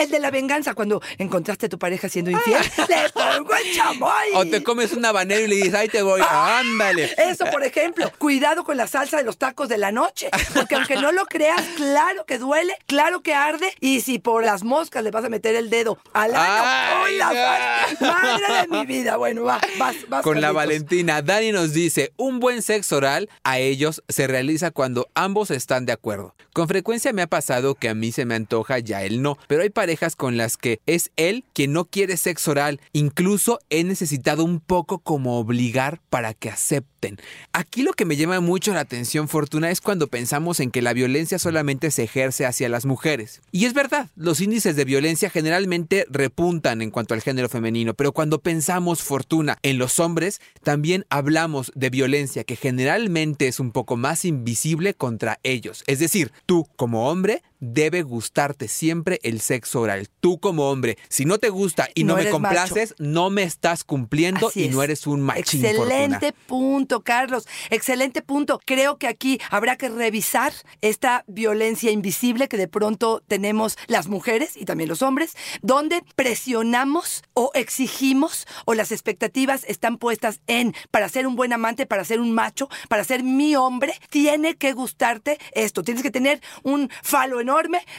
El- 0.00 0.10
de 0.14 0.18
la 0.20 0.30
venganza, 0.30 0.74
cuando 0.74 1.02
encontraste 1.18 1.66
a 1.66 1.68
tu 1.68 1.78
pareja 1.78 2.08
siendo 2.08 2.30
infiel, 2.30 2.60
le 2.88 3.10
pongo 3.10 3.54
el 3.54 3.74
chamoy. 3.74 4.28
O 4.34 4.46
te 4.46 4.62
comes 4.62 4.92
un 4.92 5.04
habanero 5.04 5.42
y 5.44 5.48
le 5.48 5.56
dices, 5.56 5.74
ahí 5.74 5.88
te 5.88 6.02
voy, 6.02 6.20
ándale. 6.28 7.10
Eso, 7.16 7.46
por 7.50 7.64
ejemplo, 7.64 8.10
cuidado 8.18 8.64
con 8.64 8.76
la 8.76 8.86
salsa 8.86 9.16
de 9.16 9.24
los 9.24 9.38
tacos 9.38 9.68
de 9.68 9.78
la 9.78 9.90
noche, 9.92 10.28
porque 10.54 10.74
aunque 10.76 10.96
no 10.96 11.10
lo 11.10 11.26
creas, 11.26 11.60
claro 11.76 12.24
que 12.26 12.38
duele, 12.38 12.76
claro 12.86 13.22
que 13.22 13.34
arde, 13.34 13.72
y 13.80 14.02
si 14.02 14.18
por 14.18 14.44
las 14.44 14.62
moscas 14.62 15.02
le 15.02 15.10
vas 15.10 15.24
a 15.24 15.28
meter 15.28 15.54
el 15.56 15.68
dedo 15.70 15.98
al 16.12 16.34
ano, 16.34 16.64
Ay, 16.64 17.12
¡uy, 17.12 17.16
la 17.18 17.94
no. 18.00 18.06
madre 18.12 18.44
de 18.62 18.68
mi 18.68 18.86
vida! 18.86 19.16
Bueno, 19.16 19.42
va, 19.44 19.60
vas, 19.78 19.96
vas. 20.08 20.22
Con 20.22 20.40
la. 20.40 20.52
Valentina, 20.54 21.20
Dani 21.20 21.50
nos 21.50 21.72
dice, 21.72 22.12
un 22.16 22.38
buen 22.38 22.53
sexo 22.62 22.96
oral 22.96 23.28
a 23.42 23.58
ellos 23.58 24.02
se 24.08 24.26
realiza 24.26 24.70
cuando 24.70 25.08
ambos 25.14 25.50
están 25.50 25.86
de 25.86 25.92
acuerdo. 25.92 26.34
Con 26.52 26.68
frecuencia 26.68 27.12
me 27.12 27.22
ha 27.22 27.26
pasado 27.26 27.74
que 27.74 27.88
a 27.88 27.94
mí 27.94 28.12
se 28.12 28.24
me 28.24 28.34
antoja 28.34 28.78
ya 28.78 29.02
él 29.02 29.22
no, 29.22 29.38
pero 29.48 29.62
hay 29.62 29.70
parejas 29.70 30.14
con 30.14 30.36
las 30.36 30.56
que 30.56 30.80
es 30.86 31.10
él 31.16 31.44
quien 31.52 31.72
no 31.72 31.86
quiere 31.86 32.16
sexo 32.16 32.52
oral. 32.52 32.80
Incluso 32.92 33.58
he 33.70 33.82
necesitado 33.82 34.44
un 34.44 34.60
poco 34.60 34.98
como 34.98 35.38
obligar 35.38 36.00
para 36.10 36.32
que 36.34 36.50
acepten. 36.50 37.18
Aquí 37.52 37.82
lo 37.82 37.92
que 37.92 38.04
me 38.04 38.16
llama 38.16 38.40
mucho 38.40 38.72
la 38.72 38.80
atención, 38.80 39.28
Fortuna, 39.28 39.70
es 39.70 39.80
cuando 39.80 40.08
pensamos 40.08 40.60
en 40.60 40.70
que 40.70 40.82
la 40.82 40.92
violencia 40.92 41.38
solamente 41.38 41.90
se 41.90 42.04
ejerce 42.04 42.46
hacia 42.46 42.68
las 42.68 42.86
mujeres. 42.86 43.42
Y 43.52 43.64
es 43.66 43.74
verdad, 43.74 44.08
los 44.16 44.40
índices 44.40 44.76
de 44.76 44.84
violencia 44.84 45.30
generalmente 45.30 46.06
repuntan 46.08 46.82
en 46.82 46.90
cuanto 46.90 47.14
al 47.14 47.22
género 47.22 47.48
femenino, 47.48 47.94
pero 47.94 48.12
cuando 48.12 48.40
pensamos, 48.40 49.02
Fortuna, 49.02 49.58
en 49.62 49.78
los 49.78 49.98
hombres, 49.98 50.40
también 50.62 51.04
hablamos 51.10 51.72
de 51.74 51.90
violencia 51.90 52.43
que 52.44 52.56
generalmente 52.56 53.48
es 53.48 53.60
un 53.60 53.72
poco 53.72 53.96
más 53.96 54.24
invisible 54.24 54.94
contra 54.94 55.38
ellos. 55.42 55.82
Es 55.86 55.98
decir, 55.98 56.32
tú 56.46 56.66
como 56.76 57.10
hombre 57.10 57.42
debe 57.72 58.02
gustarte 58.02 58.68
siempre 58.68 59.20
el 59.22 59.40
sexo 59.40 59.80
oral. 59.80 60.08
Tú 60.20 60.38
como 60.38 60.70
hombre, 60.70 60.98
si 61.08 61.24
no 61.24 61.38
te 61.38 61.48
gusta 61.48 61.88
y 61.94 62.04
no, 62.04 62.16
No 62.16 62.22
me 62.22 62.30
complaces, 62.30 62.94
no 62.98 63.30
me 63.30 63.42
estás 63.42 63.84
cumpliendo 63.84 64.48
Así 64.48 64.62
y 64.62 64.64
es. 64.66 64.74
no 64.74 64.82
eres 64.82 65.06
un 65.06 65.20
machín, 65.22 65.64
Excelente 65.64 66.32
punto, 66.46 67.02
Carlos. 67.02 67.46
Excelente 67.70 68.22
punto. 68.22 68.60
Creo 68.64 68.98
que 68.98 69.08
aquí 69.08 69.40
habrá 69.50 69.76
que 69.76 69.88
revisar 69.88 70.52
esta 70.80 71.24
violencia 71.26 71.90
invisible 71.90 72.48
que 72.48 72.56
de 72.56 72.68
pronto 72.68 73.22
tenemos 73.26 73.76
las 73.86 74.08
mujeres 74.08 74.56
y 74.56 74.64
también 74.64 74.88
los 74.88 75.02
hombres, 75.02 75.34
donde 75.62 76.02
presionamos 76.16 77.22
o 77.32 77.50
exigimos 77.54 78.46
o 78.64 78.74
las 78.74 78.92
expectativas 78.92 79.64
están 79.66 79.98
puestas 79.98 80.40
en 80.46 80.74
para 80.90 81.08
ser 81.08 81.26
un 81.26 81.36
buen 81.36 81.52
amante, 81.52 81.86
para 81.86 82.04
ser 82.04 82.20
un 82.20 82.32
macho, 82.32 82.68
para 82.88 83.04
ser 83.04 83.22
mi 83.22 83.56
hombre, 83.56 83.94
tiene 84.10 84.56
que 84.56 84.72
gustarte 84.72 85.38
esto. 85.52 85.82
Tienes 85.82 86.02
que 86.02 86.10
tener 86.10 86.40
un 86.62 86.90
falo 87.02 87.40
enorme, 87.40 87.53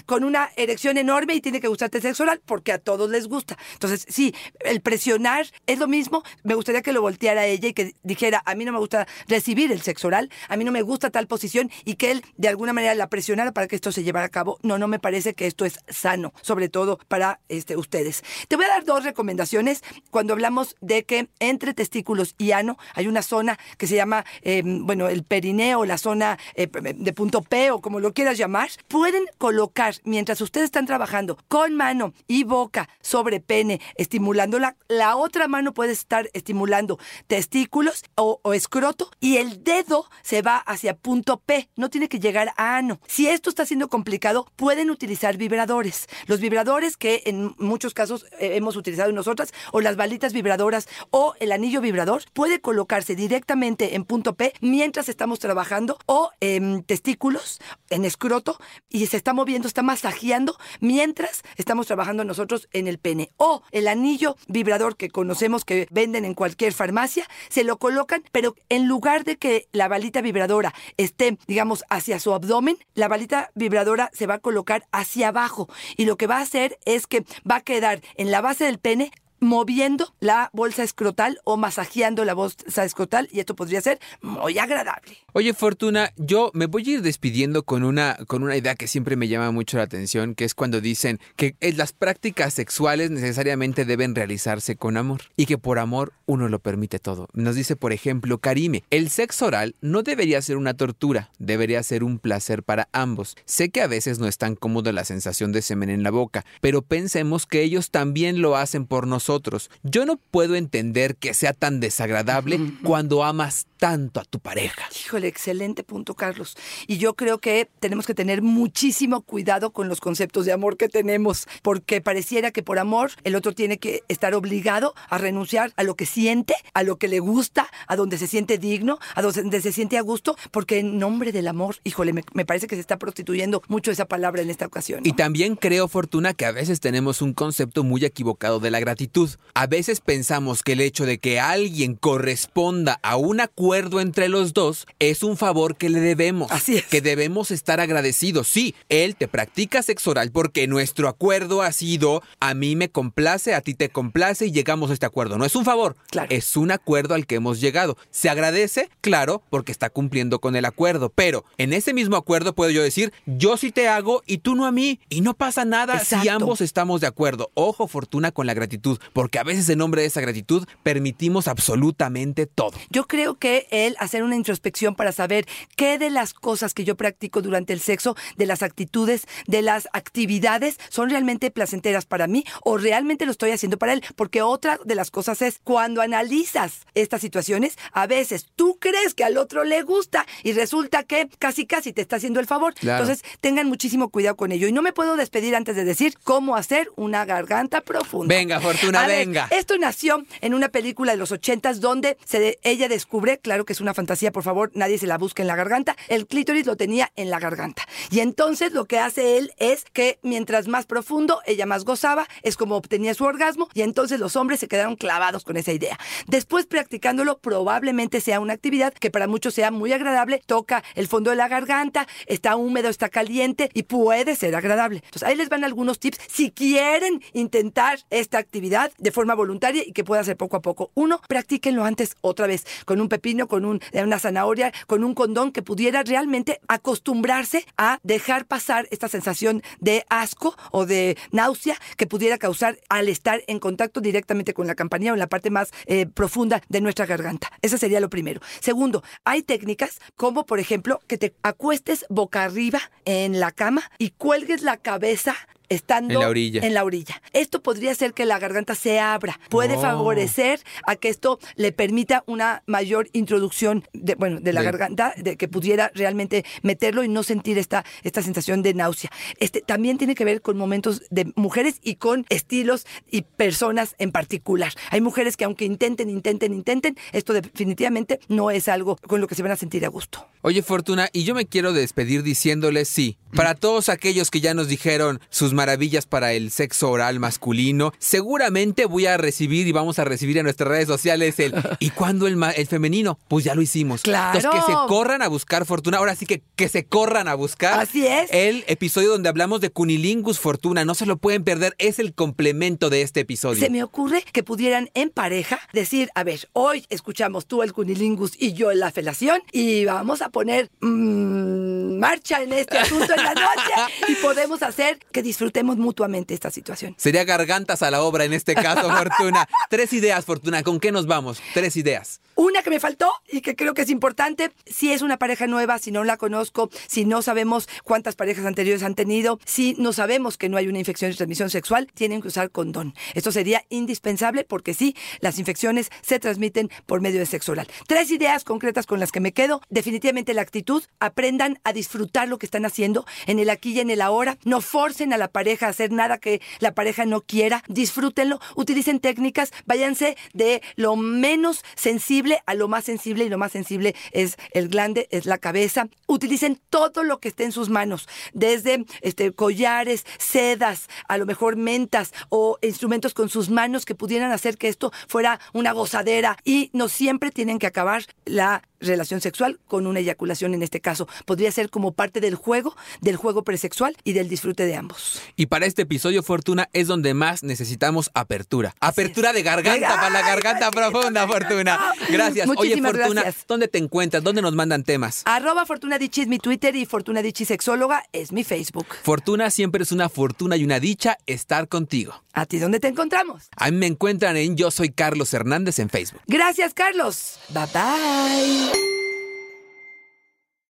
con 0.06 0.24
una 0.24 0.50
erección 0.56 0.98
enorme 0.98 1.36
y 1.36 1.42
tiene 1.42 1.62
que 1.62 1.68
gustarte 1.68 2.02
sexo 2.02 2.24
oral 2.24 2.42
porque 2.46 2.72
a 2.72 2.80
todos 2.80 3.10
les 3.10 3.28
gusta. 3.28 3.58
Entonces, 3.74 4.06
sí, 4.10 4.34
el 4.60 4.82
presionar 4.82 5.48
es 5.68 5.80
lo 5.80 5.88
mismo. 5.88 6.24
Me 6.44 6.56
gustaría 6.56 6.82
que 6.82 6.94
lo 6.94 7.02
volteara 7.02 7.46
ella 7.46 7.70
y 7.70 7.74
que 7.74 7.96
dijera, 8.04 8.42
a 8.46 8.56
mí 8.56 8.66
no 8.66 8.72
me 8.72 8.80
gusta 8.80 9.08
recibir 9.28 9.72
el 9.72 9.82
sexo 9.82 10.08
oral, 10.08 10.30
a 10.50 10.58
mí 10.58 10.64
no 10.64 10.72
me 10.72 10.82
gusta 10.82 11.10
tal 11.10 11.28
posición 11.28 11.72
y 11.84 11.96
que 11.96 12.12
él 12.12 12.24
de 12.38 12.48
alguna 12.48 12.74
manera 12.74 12.96
la 12.96 13.08
presionara 13.10 13.52
para 13.52 13.68
que 13.68 13.76
esto 13.76 13.92
se 13.92 14.04
llevara 14.04 14.26
a 14.26 14.30
cabo. 14.30 14.60
No, 14.64 14.78
no 14.78 14.88
me 14.88 15.00
parece 15.00 15.34
que 15.34 15.48
esto 15.48 15.66
es 15.66 15.80
sano, 15.88 16.34
sobre 16.42 16.70
todo 16.70 17.00
para 17.08 17.40
este, 17.50 17.78
ustedes. 17.78 18.24
Te 18.48 18.56
voy 18.56 18.66
a 18.66 18.70
dar 18.70 18.86
dos 18.86 19.04
recomendaciones 19.04 19.84
cuando 20.12 20.34
hablamos 20.34 20.76
de 20.82 21.04
que 21.04 21.30
entre 21.40 21.74
testículos 21.74 22.36
y 22.38 22.52
ano 22.52 22.78
hay 22.94 23.08
una 23.08 23.22
zona 23.22 23.58
que 23.78 23.88
se 23.88 23.96
llama, 23.96 24.26
eh, 24.42 24.62
bueno, 24.66 25.10
el 25.10 25.24
perineo, 25.24 25.86
la 25.86 25.98
zona 25.98 26.38
eh, 26.56 26.68
de 26.68 27.14
punto 27.14 27.42
P 27.42 27.72
o 27.72 27.82
como 27.82 28.00
lo 28.00 28.14
quieras 28.14 28.38
llamar. 28.38 28.70
Pueden 28.88 29.26
colocar, 29.46 29.94
mientras 30.06 30.42
ustedes 30.42 30.66
están 30.66 30.88
trabajando 30.88 31.38
con 31.48 31.76
mano 31.76 32.16
y 32.28 32.46
boca 32.46 32.90
sobre 33.00 33.40
pene, 33.40 33.80
estimulándola, 33.94 34.76
la 34.88 35.18
otra 35.18 35.48
mano 35.48 35.72
puede 35.72 35.92
estar 35.92 36.32
estimulando 36.34 36.98
testículos 37.28 38.04
o, 38.16 38.40
o 38.42 38.56
escroto 38.56 39.12
y 39.20 39.38
el 39.38 39.64
dedo 39.64 40.10
se 40.24 40.42
va 40.42 40.58
hacia 40.58 40.98
punto 40.98 41.38
P, 41.38 41.70
no 41.76 41.92
tiene 41.92 42.10
que 42.10 42.20
llegar 42.20 42.54
a 42.58 42.78
ano. 42.78 43.00
Si 43.06 43.28
esto 43.28 43.52
está 43.52 43.68
siendo 43.68 43.88
complicado, 43.88 44.48
pueden 44.56 44.90
utilizar 44.90 45.38
vibradores. 45.38 46.08
Los 46.26 46.40
vibradores 46.40 46.98
que 46.98 47.22
en 47.28 47.54
muchos 47.60 47.94
casos 47.94 48.26
eh, 48.40 48.56
hemos 48.56 48.76
utilizado 48.76 49.12
nosotras, 49.12 49.54
o 49.72 49.80
las 49.80 49.96
balitas 49.96 50.34
vibradoras, 50.34 50.88
o 51.12 51.36
el 51.40 51.52
anillo 51.52 51.82
vibrador, 51.82 52.24
puede 52.34 52.62
colocarse 52.62 53.16
directamente 53.16 53.94
en 53.94 54.06
punto 54.06 54.34
P 54.34 54.54
mientras 54.60 55.08
estamos 55.08 55.38
trabajando, 55.38 56.00
o 56.08 56.32
en 56.40 56.84
testículos, 56.84 57.60
en 57.92 58.06
escroto, 58.06 58.58
y 58.90 59.06
se 59.06 59.18
está 59.26 59.34
moviendo, 59.34 59.68
está 59.68 59.82
masajeando 59.82 60.56
mientras 60.82 61.42
estamos 61.56 61.88
trabajando 61.88 62.24
nosotros 62.24 62.70
en 62.74 62.88
el 62.88 63.00
pene. 63.00 63.32
O 63.38 63.64
el 63.72 63.88
anillo 63.88 64.38
vibrador 64.48 64.98
que 64.98 65.10
conocemos 65.10 65.66
que 65.66 65.88
venden 65.90 66.26
en 66.26 66.36
cualquier 66.36 66.74
farmacia, 66.74 67.28
se 67.50 67.64
lo 67.64 67.78
colocan, 67.78 68.24
pero 68.32 68.54
en 68.70 68.88
lugar 68.88 69.24
de 69.24 69.38
que 69.38 69.68
la 69.72 69.88
balita 69.88 70.22
vibradora 70.22 70.76
esté, 70.98 71.40
digamos, 71.48 71.86
hacia 71.90 72.20
su 72.20 72.36
abdomen, 72.36 72.78
la 72.94 73.08
balita 73.08 73.50
vibradora 73.56 74.12
se 74.14 74.28
va 74.28 74.36
a 74.36 74.40
colocar 74.40 74.86
hacia 74.92 75.30
abajo 75.30 75.68
y 75.98 76.06
lo 76.06 76.18
que 76.18 76.28
va 76.28 76.38
a 76.38 76.42
hacer 76.42 76.78
es 76.86 77.08
que 77.08 77.26
va 77.50 77.56
a 77.56 77.62
quedar 77.62 78.02
en 78.18 78.30
la 78.30 78.42
base 78.42 78.66
del 78.66 78.78
pene 78.78 79.12
moviendo 79.46 80.14
la 80.20 80.50
bolsa 80.54 80.84
escrotal 80.84 81.40
o 81.44 81.56
masajeando 81.56 82.26
la 82.26 82.34
bolsa 82.34 82.84
escrotal 82.84 83.30
y 83.32 83.40
esto 83.40 83.56
podría 83.56 83.80
ser 83.80 84.00
muy 84.22 84.58
agradable. 84.58 85.18
Oye, 85.34 85.54
Fortuna, 85.54 86.12
yo 86.18 86.52
me 86.54 86.66
voy 86.66 86.90
a 86.90 86.94
ir 86.96 87.02
despidiendo 87.02 87.64
con 87.64 87.84
una, 87.84 88.18
con 88.28 88.44
una 88.44 88.58
idea 88.58 88.76
que 88.76 88.88
siempre 88.88 89.16
me 89.16 89.28
llama 89.28 89.52
mucho 89.52 89.78
la 89.78 89.84
atención, 89.84 90.34
que 90.34 90.46
es 90.46 90.56
cuando 90.56 90.82
dicen 90.82 91.20
que 91.36 91.56
eh, 91.62 91.74
las 91.74 91.94
prácticas 91.94 92.54
sexuales 92.54 93.12
necesariamente 93.12 93.86
deben 93.86 94.16
realizarse 94.16 94.76
con 94.76 94.98
amor 94.98 95.22
y 95.38 95.46
que 95.46 95.58
por 95.58 95.80
amor 95.80 96.14
uno 96.26 96.50
lo 96.50 96.60
permite 96.60 97.00
todo. 97.00 97.28
Nos 97.34 97.56
dice, 97.56 97.76
por 97.76 97.94
ejemplo, 97.94 98.40
Karime, 98.40 98.84
el 98.90 99.10
sexo 99.10 99.46
oral 99.46 99.76
no 99.82 100.02
debería 100.02 100.42
ser 100.42 100.58
una 100.58 100.74
tortura, 100.74 101.30
debería 101.38 101.84
ser 101.84 102.04
un 102.04 102.18
placer 102.18 102.64
para 102.64 102.90
ambos. 102.92 103.36
Sé 103.46 103.70
que 103.70 103.82
a 103.82 103.88
veces 103.88 104.18
no 104.18 104.28
es 104.28 104.40
tan 104.40 104.56
cómodo 104.56 104.92
la 104.92 105.06
sensación 105.06 105.52
de 105.52 105.62
semen 105.62 105.92
en 105.92 106.02
la 106.02 106.10
boca, 106.10 106.46
pero 106.62 106.82
pensemos 106.82 107.46
que 107.46 107.62
ellos 107.62 107.92
también 107.92 108.42
lo 108.42 108.56
hacen 108.56 108.88
por 108.88 109.06
nosotros 109.06 109.35
yo 109.84 110.06
no 110.06 110.18
puedo 110.18 110.56
entender 110.56 111.16
que 111.16 111.34
sea 111.34 111.54
tan 111.54 111.80
desagradable 111.80 112.60
cuando 112.84 113.24
amas 113.24 113.68
tanto 113.86 114.20
a 114.20 114.24
tu 114.24 114.40
pareja. 114.40 114.82
Híjole, 115.00 115.28
excelente 115.28 115.84
punto, 115.84 116.16
Carlos. 116.16 116.58
Y 116.88 116.98
yo 116.98 117.14
creo 117.14 117.38
que 117.38 117.70
tenemos 117.80 118.08
que 118.08 118.16
tener 118.16 118.42
muchísimo 118.42 119.22
cuidado 119.22 119.74
con 119.74 119.90
los 119.90 120.02
conceptos 120.02 120.48
de 120.48 120.54
amor 120.54 120.76
que 120.76 120.90
tenemos, 120.90 121.46
porque 121.62 122.02
pareciera 122.02 122.50
que 122.50 122.64
por 122.64 122.80
amor 122.80 123.12
el 123.24 123.36
otro 123.36 123.54
tiene 123.54 123.78
que 123.78 124.02
estar 124.08 124.34
obligado 124.34 124.96
a 125.08 125.20
renunciar 125.20 125.72
a 125.76 125.84
lo 125.84 125.94
que 125.96 126.08
siente, 126.08 126.56
a 126.74 126.82
lo 126.82 126.98
que 126.98 127.08
le 127.08 127.20
gusta, 127.20 127.68
a 127.86 127.96
donde 127.96 128.18
se 128.18 128.26
siente 128.26 128.58
digno, 128.58 128.98
a 129.14 129.22
donde 129.22 129.62
se 129.62 129.72
siente 129.72 130.00
a 130.00 130.02
gusto, 130.02 130.36
porque 130.50 130.80
en 130.80 130.98
nombre 130.98 131.32
del 131.32 131.48
amor, 131.48 131.76
híjole, 131.84 132.12
me, 132.12 132.24
me 132.34 132.44
parece 132.44 132.66
que 132.66 132.74
se 132.74 132.82
está 132.82 132.98
prostituyendo 132.98 133.62
mucho 133.68 133.92
esa 133.92 134.06
palabra 134.06 134.42
en 134.42 134.50
esta 134.50 134.66
ocasión. 134.66 135.02
¿no? 135.04 135.08
Y 135.08 135.14
también 135.14 135.56
creo, 135.56 135.88
Fortuna, 135.88 136.34
que 136.34 136.48
a 136.48 136.52
veces 136.52 136.80
tenemos 136.80 137.22
un 137.22 137.34
concepto 137.34 137.84
muy 137.84 138.04
equivocado 138.04 138.60
de 138.60 138.72
la 138.72 138.80
gratitud. 138.80 139.30
A 139.54 139.68
veces 139.68 140.02
pensamos 140.02 140.64
que 140.64 140.72
el 140.72 140.82
hecho 140.82 141.06
de 141.06 141.20
que 141.20 141.40
alguien 141.40 141.94
corresponda 141.94 143.00
a 143.04 143.18
un 143.18 143.42
acuerdo 143.42 143.75
entre 143.76 144.30
los 144.30 144.54
dos 144.54 144.88
es 145.00 145.24
un 145.24 145.38
favor 145.38 145.76
que 145.78 145.90
le 145.90 146.00
debemos. 146.00 146.52
Así 146.52 146.78
es. 146.78 146.86
Que 146.86 147.02
debemos 147.02 147.52
estar 147.52 147.80
agradecidos. 147.80 148.48
Sí, 148.48 148.76
él 148.90 149.16
te 149.16 149.28
practica 149.28 149.82
sexo 149.84 150.12
oral 150.12 150.32
porque 150.32 150.68
nuestro 150.68 151.08
acuerdo 151.08 151.62
ha 151.62 151.72
sido 151.72 152.22
a 152.40 152.54
mí 152.54 152.76
me 152.76 152.90
complace, 152.90 153.54
a 153.54 153.62
ti 153.62 153.74
te 153.74 153.90
complace 153.90 154.46
y 154.48 154.52
llegamos 154.52 154.90
a 154.90 154.94
este 154.94 155.06
acuerdo. 155.06 155.38
No 155.38 155.46
es 155.46 155.56
un 155.56 155.66
favor, 155.66 155.96
Claro. 156.10 156.28
es 156.32 156.56
un 156.58 156.72
acuerdo 156.72 157.14
al 157.16 157.26
que 157.28 157.36
hemos 157.36 157.60
llegado. 157.60 157.98
Se 158.12 158.30
agradece, 158.30 158.90
claro, 159.02 159.42
porque 159.50 159.72
está 159.72 159.90
cumpliendo 159.90 160.40
con 160.40 160.56
el 160.56 160.66
acuerdo, 160.66 161.12
pero 161.14 161.44
en 161.58 161.74
ese 161.74 161.94
mismo 161.94 162.16
acuerdo 162.16 162.54
puedo 162.56 162.72
yo 162.72 162.82
decir, 162.84 163.12
yo 163.26 163.58
sí 163.58 163.72
te 163.72 163.88
hago 163.88 164.24
y 164.26 164.40
tú 164.40 164.56
no 164.56 164.66
a 164.66 164.72
mí 164.72 165.00
y 165.10 165.22
no 165.22 165.34
pasa 165.34 165.66
nada 165.66 166.00
si 166.00 166.28
ambos 166.28 166.62
estamos 166.62 167.02
de 167.02 167.08
acuerdo. 167.08 167.50
Ojo, 167.54 167.88
fortuna 167.88 168.32
con 168.32 168.46
la 168.48 168.54
gratitud, 168.54 169.00
porque 169.14 169.40
a 169.40 169.44
veces 169.44 169.68
en 169.70 169.80
nombre 169.80 170.02
de 170.02 170.08
esa 170.08 170.22
gratitud 170.22 170.66
permitimos 170.84 171.48
absolutamente 171.48 172.46
todo. 172.46 172.72
Yo 172.90 173.06
creo 173.08 173.36
que 173.36 173.55
el 173.72 173.96
hacer 174.00 174.24
una 174.24 174.36
introspección 174.36 174.96
para 174.96 175.12
saber 175.12 175.46
qué 175.76 175.98
de 175.98 176.10
las 176.10 176.34
cosas 176.34 176.74
que 176.74 176.84
yo 176.84 176.96
practico 176.96 177.42
durante 177.42 177.74
el 177.74 177.80
sexo, 177.80 178.16
de 178.38 178.46
las 178.46 178.62
actitudes, 178.64 179.28
de 179.48 179.62
las 179.62 179.88
actividades, 179.94 180.78
son 180.90 181.10
realmente 181.10 181.52
placenteras 181.52 182.06
para 182.06 182.28
mí 182.28 182.46
o 182.64 182.78
realmente 182.78 183.26
lo 183.26 183.32
estoy 183.32 183.52
haciendo 183.52 183.78
para 183.78 183.94
él. 183.94 184.04
Porque 184.16 184.42
otra 184.42 184.80
de 184.84 184.96
las 184.96 185.12
cosas 185.12 185.42
es 185.42 185.60
cuando 185.64 186.02
analizas 186.02 186.86
estas 186.94 187.22
situaciones, 187.22 187.78
a 187.92 188.08
veces 188.08 188.48
tú 188.56 188.78
crees 188.80 189.14
que 189.14 189.24
al 189.24 189.38
otro 189.38 189.64
le 189.64 189.82
gusta 189.84 190.26
y 190.44 190.54
resulta 190.54 191.04
que 191.04 191.28
casi 191.40 191.66
casi 191.66 191.94
te 191.94 192.02
está 192.02 192.18
haciendo 192.18 192.40
el 192.40 192.48
favor. 192.48 192.74
Claro. 192.74 193.04
Entonces 193.04 193.24
tengan 193.42 193.68
muchísimo 193.68 194.10
cuidado 194.10 194.36
con 194.36 194.52
ello. 194.52 194.68
Y 194.68 194.72
no 194.72 194.82
me 194.82 194.94
puedo 194.94 195.16
despedir 195.16 195.56
antes 195.56 195.76
de 195.76 195.84
decir 195.84 196.16
cómo 196.24 196.56
hacer 196.56 196.90
una 196.96 197.26
garganta 197.26 197.82
profunda. 197.82 198.34
Venga, 198.34 198.60
Fortuna, 198.60 199.02
A 199.02 199.08
ver, 199.08 199.26
venga. 199.28 199.48
esto 199.52 199.78
nació 199.78 200.24
en 200.42 200.54
una 200.54 200.70
película 200.70 201.12
de 201.12 201.18
los 201.18 201.32
ochentas 201.32 201.80
donde 201.82 202.18
se, 202.26 202.60
ella 202.64 202.88
descubre, 202.88 203.40
claro 203.46 203.64
que 203.64 203.74
es 203.74 203.80
una 203.80 203.94
fantasía, 203.94 204.32
por 204.32 204.42
favor, 204.42 204.72
nadie 204.74 204.98
se 204.98 205.06
la 205.06 205.20
busque 205.20 205.44
en 205.44 205.48
la 205.48 205.56
garganta, 205.56 205.96
el 206.08 206.26
clítoris 206.26 206.66
lo 206.66 206.78
tenía 206.78 207.12
en 207.16 207.30
la 207.30 207.40
garganta. 207.40 207.84
Y 208.10 208.22
entonces 208.22 208.72
lo 208.72 208.86
que 208.86 208.98
hace 208.98 209.38
él 209.38 209.54
es 209.58 209.86
que 209.94 210.18
mientras 210.24 210.68
más 210.68 210.88
profundo, 210.88 211.42
ella 211.46 211.68
más 211.68 211.86
gozaba, 211.86 212.28
es 212.42 212.58
como 212.58 212.76
obtenía 212.76 213.14
su 213.14 213.24
orgasmo 213.24 213.70
y 213.76 213.84
entonces 213.84 214.20
los 214.20 214.36
hombres 214.36 214.60
se 214.60 214.68
quedaron 214.68 214.96
clavados 214.96 215.44
con 215.44 215.58
esa 215.58 215.74
idea. 215.74 216.00
Después 216.26 216.66
practicándolo 216.66 217.38
probablemente 217.38 218.20
sea 218.20 218.40
una 218.40 218.54
actividad 218.54 218.96
que 218.96 219.12
para 219.12 219.28
muchos 219.28 219.54
sea 219.54 219.70
muy 219.70 219.94
agradable, 219.94 220.42
toca 220.44 220.84
el 220.96 221.08
fondo 221.08 221.30
de 221.30 221.36
la 221.36 221.48
garganta, 221.48 222.08
está 222.26 222.56
húmedo, 222.56 222.90
está 222.90 223.10
caliente 223.10 223.70
y 223.76 223.84
puede 223.84 224.36
ser 224.36 224.56
agradable. 224.56 225.04
Entonces 225.06 225.22
ahí 225.22 225.36
les 225.36 225.50
van 225.50 225.64
algunos 225.64 226.00
tips 226.00 226.18
si 226.28 226.50
quieren 226.50 227.22
intentar 227.34 228.00
esta 228.10 228.40
actividad 228.40 228.92
de 228.98 229.12
forma 229.12 229.36
voluntaria 229.36 229.84
y 229.86 229.92
que 229.92 230.04
pueda 230.04 230.24
ser 230.24 230.36
poco 230.36 230.58
a 230.58 230.64
poco. 230.64 230.90
Uno, 230.96 231.22
practíquenlo 231.28 231.86
antes 231.86 232.16
otra 232.22 232.48
vez 232.48 232.66
con 232.86 233.00
un 233.00 233.08
pepino, 233.08 233.35
con 233.48 233.82
eh, 233.92 234.04
una 234.04 234.20
zanahoria, 234.20 234.72
con 234.88 235.04
un 235.04 235.14
condón 235.14 235.52
que 235.52 235.62
pudiera 235.62 236.04
realmente 236.04 236.60
acostumbrarse 236.68 237.66
a 237.78 238.00
dejar 238.04 238.46
pasar 238.46 238.88
esta 238.92 239.08
sensación 239.08 239.62
de 239.80 240.06
asco 240.10 240.56
o 240.72 240.86
de 240.86 241.18
náusea 241.32 241.76
que 241.98 242.08
pudiera 242.08 242.38
causar 242.38 242.78
al 242.90 243.10
estar 243.10 243.44
en 243.48 243.60
contacto 243.60 244.02
directamente 244.02 244.54
con 244.54 244.68
la 244.68 244.76
campanilla 244.76 245.12
o 245.12 245.16
en 245.16 245.20
la 245.20 245.28
parte 245.28 245.50
más 245.50 245.72
eh, 245.86 246.06
profunda 246.06 246.62
de 246.70 246.82
nuestra 246.82 247.06
garganta. 247.06 247.52
Ese 247.62 247.78
sería 247.78 248.00
lo 248.00 248.10
primero. 248.10 248.42
Segundo, 248.62 249.04
hay 249.24 249.44
técnicas 249.44 250.00
como 250.16 250.46
por 250.46 250.60
ejemplo 250.60 251.02
que 251.08 251.18
te 251.18 251.34
acuestes 251.44 252.06
boca 252.10 252.44
arriba 252.44 252.80
en 253.06 253.40
la 253.40 253.52
cama 253.52 253.84
y 253.98 254.12
cuelgues 254.12 254.62
la 254.62 254.78
cabeza 254.78 255.36
estando 255.70 256.14
En 256.16 256.20
la 256.20 256.30
orilla. 256.30 256.62
en 256.66 256.74
la 256.74 256.84
orilla. 256.84 257.22
Esto 257.34 257.62
podría 257.62 257.92
hacer 257.92 258.14
que 258.14 258.26
la 258.26 258.40
garganta 258.40 258.76
se 258.76 259.00
abra. 259.00 259.40
Puede 259.50 259.76
Oh. 259.78 259.82
favorecer 259.82 260.60
a 260.86 260.96
que 260.96 261.10
esto 261.10 261.40
le 261.56 261.72
permita 261.72 262.24
una 262.28 262.64
mayor 262.66 263.08
introducción 263.14 263.84
de, 263.94 264.16
bueno, 264.16 264.40
de 264.40 264.54
la 264.54 264.62
De- 264.62 264.66
garganta, 264.66 265.14
de 265.18 265.36
que 265.38 265.48
pudiera 265.48 265.92
realmente 265.96 266.46
meterlo 266.62 267.04
y 267.04 267.08
no 267.10 267.24
sentir 267.24 267.58
esta, 267.58 267.84
esta 268.04 268.22
sensación 268.22 268.62
de 268.62 268.74
náusea. 268.74 269.10
Este 269.40 269.62
también 269.62 269.98
tiene 269.98 270.16
que 270.16 270.26
ver 270.26 270.42
con 270.42 270.58
momentos 270.58 271.02
de 271.10 271.32
mujeres 271.36 271.80
y 271.84 271.96
con 271.96 272.26
estilos 272.30 272.86
y 273.10 273.24
personas 273.24 273.96
en 273.98 274.12
particular. 274.12 274.72
Hay 274.92 275.02
mujeres 275.02 275.38
que 275.38 275.46
aunque 275.46 275.66
intenten, 275.66 276.10
intenten, 276.10 276.54
intenten, 276.54 276.98
esto 277.12 277.34
definitivamente 277.34 278.20
no 278.28 278.52
es 278.52 278.68
algo 278.68 278.98
con 279.08 279.22
lo 279.22 279.28
que 279.28 279.36
se 279.36 279.42
van 279.44 279.52
a 279.52 279.56
sentir 279.56 279.86
a 279.86 279.90
gusto. 279.90 280.28
Oye, 280.42 280.62
Fortuna, 280.62 281.10
y 281.12 281.24
yo 281.24 281.34
me 281.34 281.46
quiero 281.48 281.74
despedir 281.74 282.22
diciéndoles 282.24 282.88
sí. 282.88 283.18
Para 283.34 283.56
todos 283.56 283.90
aquellos 283.90 284.32
que 284.32 284.40
ya 284.42 284.54
nos 284.54 284.68
dijeron 284.68 285.20
sus 285.30 285.54
maravillas 285.56 286.06
para 286.06 286.34
el 286.34 286.52
sexo 286.52 286.92
oral 286.92 287.20
masculino, 287.20 287.92
seguramente 287.98 288.86
voy 288.86 289.08
a 289.08 289.18
recibir 289.18 289.68
y 289.68 289.72
vamos 289.72 290.00
a 290.00 290.04
recibir 290.04 290.38
en 290.38 290.44
nuestras 290.44 290.70
redes 290.70 290.88
sociales 290.88 291.40
el 291.40 291.54
¿y 291.80 291.90
cuándo 291.90 292.28
el, 292.28 292.42
el 292.56 292.68
femenino? 292.68 293.18
Pues 293.28 293.44
ya 293.46 293.56
lo 293.56 293.62
hicimos. 293.62 294.04
¡Claro! 294.04 294.38
Entonces 294.38 294.62
que 294.62 294.72
se 294.72 294.78
corran 294.88 295.22
a 295.22 295.28
buscar 295.28 295.66
Fortuna. 295.66 295.98
Ahora 295.98 296.16
sí 296.16 296.26
que 296.26 296.44
que 296.56 296.70
se 296.70 296.86
corran 296.86 297.28
a 297.28 297.36
buscar. 297.36 297.80
Así 297.80 298.06
es. 298.06 298.30
El 298.32 298.64
episodio 298.68 299.10
donde 299.10 299.30
hablamos 299.30 299.62
de 299.62 299.70
Cunilingus 299.70 300.40
Fortuna. 300.40 300.86
No 300.86 300.96
se 300.96 301.06
lo 301.06 301.18
pueden 301.18 301.44
perder. 301.44 301.76
Es 301.78 302.00
el 302.00 302.14
complemento 302.14 302.90
de 302.90 303.02
este 303.02 303.22
episodio. 303.22 303.60
Se 303.60 303.70
me 303.70 303.84
ocurre 303.84 304.24
que 304.32 304.44
pudieran 304.44 304.90
en 304.94 305.10
pareja 305.10 305.60
decir, 305.74 306.10
a 306.16 306.24
ver, 306.24 306.50
hoy 306.54 306.86
escuchamos 306.90 307.46
tú 307.46 307.64
el 307.64 307.74
cunilingus 307.74 308.34
y 308.38 308.54
yo 308.54 308.74
la 308.74 308.92
felación 308.92 309.42
y 309.52 309.86
vamos 309.86 310.22
a 310.22 310.30
poner 310.30 310.70
mm, 310.82 312.00
marcha 312.00 312.42
en 312.42 312.54
este 312.54 312.78
asunto 312.78 313.14
en 313.14 313.24
la 313.24 313.34
noche 313.34 313.94
y 314.08 314.16
podemos 314.16 314.62
hacer 314.64 315.00
que 315.12 315.22
disfruten 315.22 315.45
disfrutemos 315.46 315.78
mutuamente 315.78 316.34
esta 316.34 316.50
situación. 316.50 316.96
Sería 316.98 317.24
gargantas 317.24 317.84
a 317.84 317.92
la 317.92 318.02
obra 318.02 318.26
en 318.26 318.34
este 318.34 318.56
caso, 318.56 318.90
Fortuna. 318.98 319.48
Tres 319.70 319.94
ideas, 319.94 320.26
Fortuna. 320.26 320.64
¿Con 320.64 320.80
qué 320.80 320.92
nos 320.92 321.06
vamos? 321.06 321.40
Tres 321.54 321.78
ideas. 321.78 322.20
Una 322.38 322.64
que 322.64 322.70
me 322.70 322.82
faltó 322.82 323.10
y 323.32 323.40
que 323.40 323.56
creo 323.56 323.74
que 323.74 323.84
es 323.84 323.90
importante, 323.90 324.52
si 324.66 324.92
es 324.92 325.02
una 325.02 325.18
pareja 325.18 325.48
nueva, 325.48 325.80
si 325.80 325.92
no 325.92 326.04
la 326.04 326.18
conozco, 326.18 326.70
si 326.88 327.06
no 327.06 327.22
sabemos 327.22 327.70
cuántas 327.86 328.16
parejas 328.16 328.46
anteriores 328.46 328.84
han 328.84 328.94
tenido, 328.94 329.40
si 329.46 329.74
no 329.78 329.94
sabemos 329.94 330.38
que 330.38 330.50
no 330.50 330.58
hay 330.58 330.68
una 330.68 330.80
infección 330.80 331.12
de 331.12 331.16
transmisión 331.18 331.50
sexual, 331.50 331.88
tienen 331.94 332.22
que 332.22 332.28
usar 332.28 332.52
condón. 332.52 332.94
Esto 333.14 333.32
sería 333.32 333.64
indispensable 333.70 334.44
porque 334.44 334.74
sí, 334.74 334.98
las 335.22 335.40
infecciones 335.40 335.90
se 336.02 336.20
transmiten 336.20 336.70
por 336.86 337.00
medio 337.00 337.20
de 337.20 337.26
sexo 337.26 337.54
oral. 337.54 337.68
Tres 337.88 338.12
ideas 338.12 338.44
concretas 338.44 338.86
con 338.86 339.00
las 339.00 339.14
que 339.14 339.22
me 339.22 339.32
quedo. 339.32 339.62
Definitivamente 339.70 340.34
la 340.34 340.42
actitud. 340.42 340.84
Aprendan 341.00 341.60
a 341.64 341.72
disfrutar 341.72 342.28
lo 342.28 342.38
que 342.38 342.48
están 342.48 342.66
haciendo 342.66 343.06
en 343.28 343.40
el 343.40 343.50
aquí 343.50 343.72
y 343.72 343.80
en 343.80 343.92
el 343.92 344.02
ahora. 344.02 344.38
No 344.44 344.60
forcen 344.60 345.14
a 345.14 345.18
la 345.18 345.30
pareja 345.36 345.68
hacer 345.68 345.92
nada 345.92 346.18
que 346.18 346.42
la 346.60 346.74
pareja 346.74 347.04
no 347.04 347.20
quiera. 347.20 347.62
Disfrútenlo. 347.68 348.40
Utilicen 348.56 349.02
técnicas. 349.02 349.52
Váyanse 349.66 350.16
de 350.34 350.62
lo 350.78 350.96
menos 350.96 351.62
sensible 351.76 352.42
a 352.46 352.54
lo 352.54 352.70
más 352.70 352.86
sensible 352.86 353.26
y 353.26 353.30
lo 353.30 353.38
más 353.38 353.52
sensible 353.52 353.96
es 354.14 354.38
el 354.52 354.70
glande, 354.70 355.10
es 355.12 355.26
la 355.26 355.38
cabeza. 355.38 355.90
Utilicen 356.08 356.62
todo 356.70 357.04
lo 357.04 357.20
que 357.20 357.28
esté 357.28 357.44
en 357.44 357.52
sus 357.52 357.70
manos, 357.70 358.08
desde 358.32 358.86
este, 359.02 359.34
collares, 359.34 360.06
sedas, 360.20 360.88
a 361.10 361.18
lo 361.18 361.26
mejor 361.26 361.58
mentas 361.58 362.14
o 362.30 362.58
instrumentos 362.62 363.14
con 363.14 363.28
sus 363.28 363.50
manos 363.50 363.84
que 363.84 363.94
pudieran 363.94 364.32
hacer 364.32 364.58
que 364.58 364.70
esto 364.70 364.94
fuera 365.10 365.42
una 365.52 365.74
gozadera 365.74 366.38
y 366.46 366.70
no 366.72 366.88
siempre 366.88 367.32
tienen 367.32 367.60
que 367.60 367.68
acabar 367.68 368.06
la 368.24 368.64
relación 368.80 369.22
sexual 369.22 369.60
con 369.68 369.88
una 369.88 370.00
eyaculación 370.00 370.54
en 370.54 370.64
este 370.64 370.80
caso. 370.80 371.08
Podría 371.26 371.52
ser 371.52 371.70
como 371.70 371.94
parte 371.94 372.22
del 372.22 372.36
juego, 372.36 372.76
del 373.02 373.18
juego 373.18 373.44
presexual 373.44 373.98
y 374.04 374.14
del 374.14 374.30
disfrute 374.30 374.66
de 374.66 374.76
ambos. 374.76 375.22
Y 375.36 375.48
para 375.48 375.66
este 375.66 375.84
episodio, 375.84 376.24
Fortuna, 376.24 376.70
es 376.74 376.88
donde 376.88 377.14
más 377.14 377.44
necesitamos 377.44 378.12
apertura. 378.14 378.74
Apertura 378.80 379.34
de 379.34 379.44
garganta 379.44 379.96
para 379.96 380.10
la 380.10 380.22
garganta 380.22 380.72
profunda, 380.72 381.28
Fortuna. 381.28 381.94
Gracias. 382.10 382.50
Oye, 382.56 382.82
Fortuna, 382.82 383.24
¿dónde 383.48 383.68
te 383.68 383.78
encuentras? 383.78 384.24
¿Dónde 384.24 384.42
nos 384.42 384.54
mandan 384.54 384.84
temas? 384.84 385.24
Arroba 385.26 385.66
Fortuna 385.66 385.98
Dichi 385.98 386.22
es 386.22 386.28
mi 386.28 386.40
Twitter 386.40 386.76
y 386.76 386.86
Fortuna 386.86 387.22
Dichi 387.22 387.46
Sexóloga 387.46 388.04
es 388.12 388.32
mi 388.32 388.44
Facebook. 388.44 388.88
Fortuna 389.04 389.50
siempre 389.50 389.84
es 389.84 389.92
una 389.92 390.10
fortuna 390.10 390.58
y 390.58 390.64
una 390.64 390.80
dicha 390.80 391.18
estar 391.26 391.68
contigo. 391.68 392.24
¿A 392.34 392.46
ti 392.46 392.60
dónde 392.60 392.80
te 392.80 392.88
encontramos? 392.88 393.50
A 393.56 393.72
mí 393.72 393.78
me 393.78 393.88
encuentran 393.88 394.38
en 394.38 394.56
Yo 394.56 394.72
Soy 394.72 394.90
Carlos 394.90 395.34
Hernández 395.34 395.80
en 395.80 395.90
Facebook. 395.90 396.22
Gracias, 396.28 396.74
Carlos. 396.74 397.40
Bye 397.50 397.66
bye. 397.74 399.05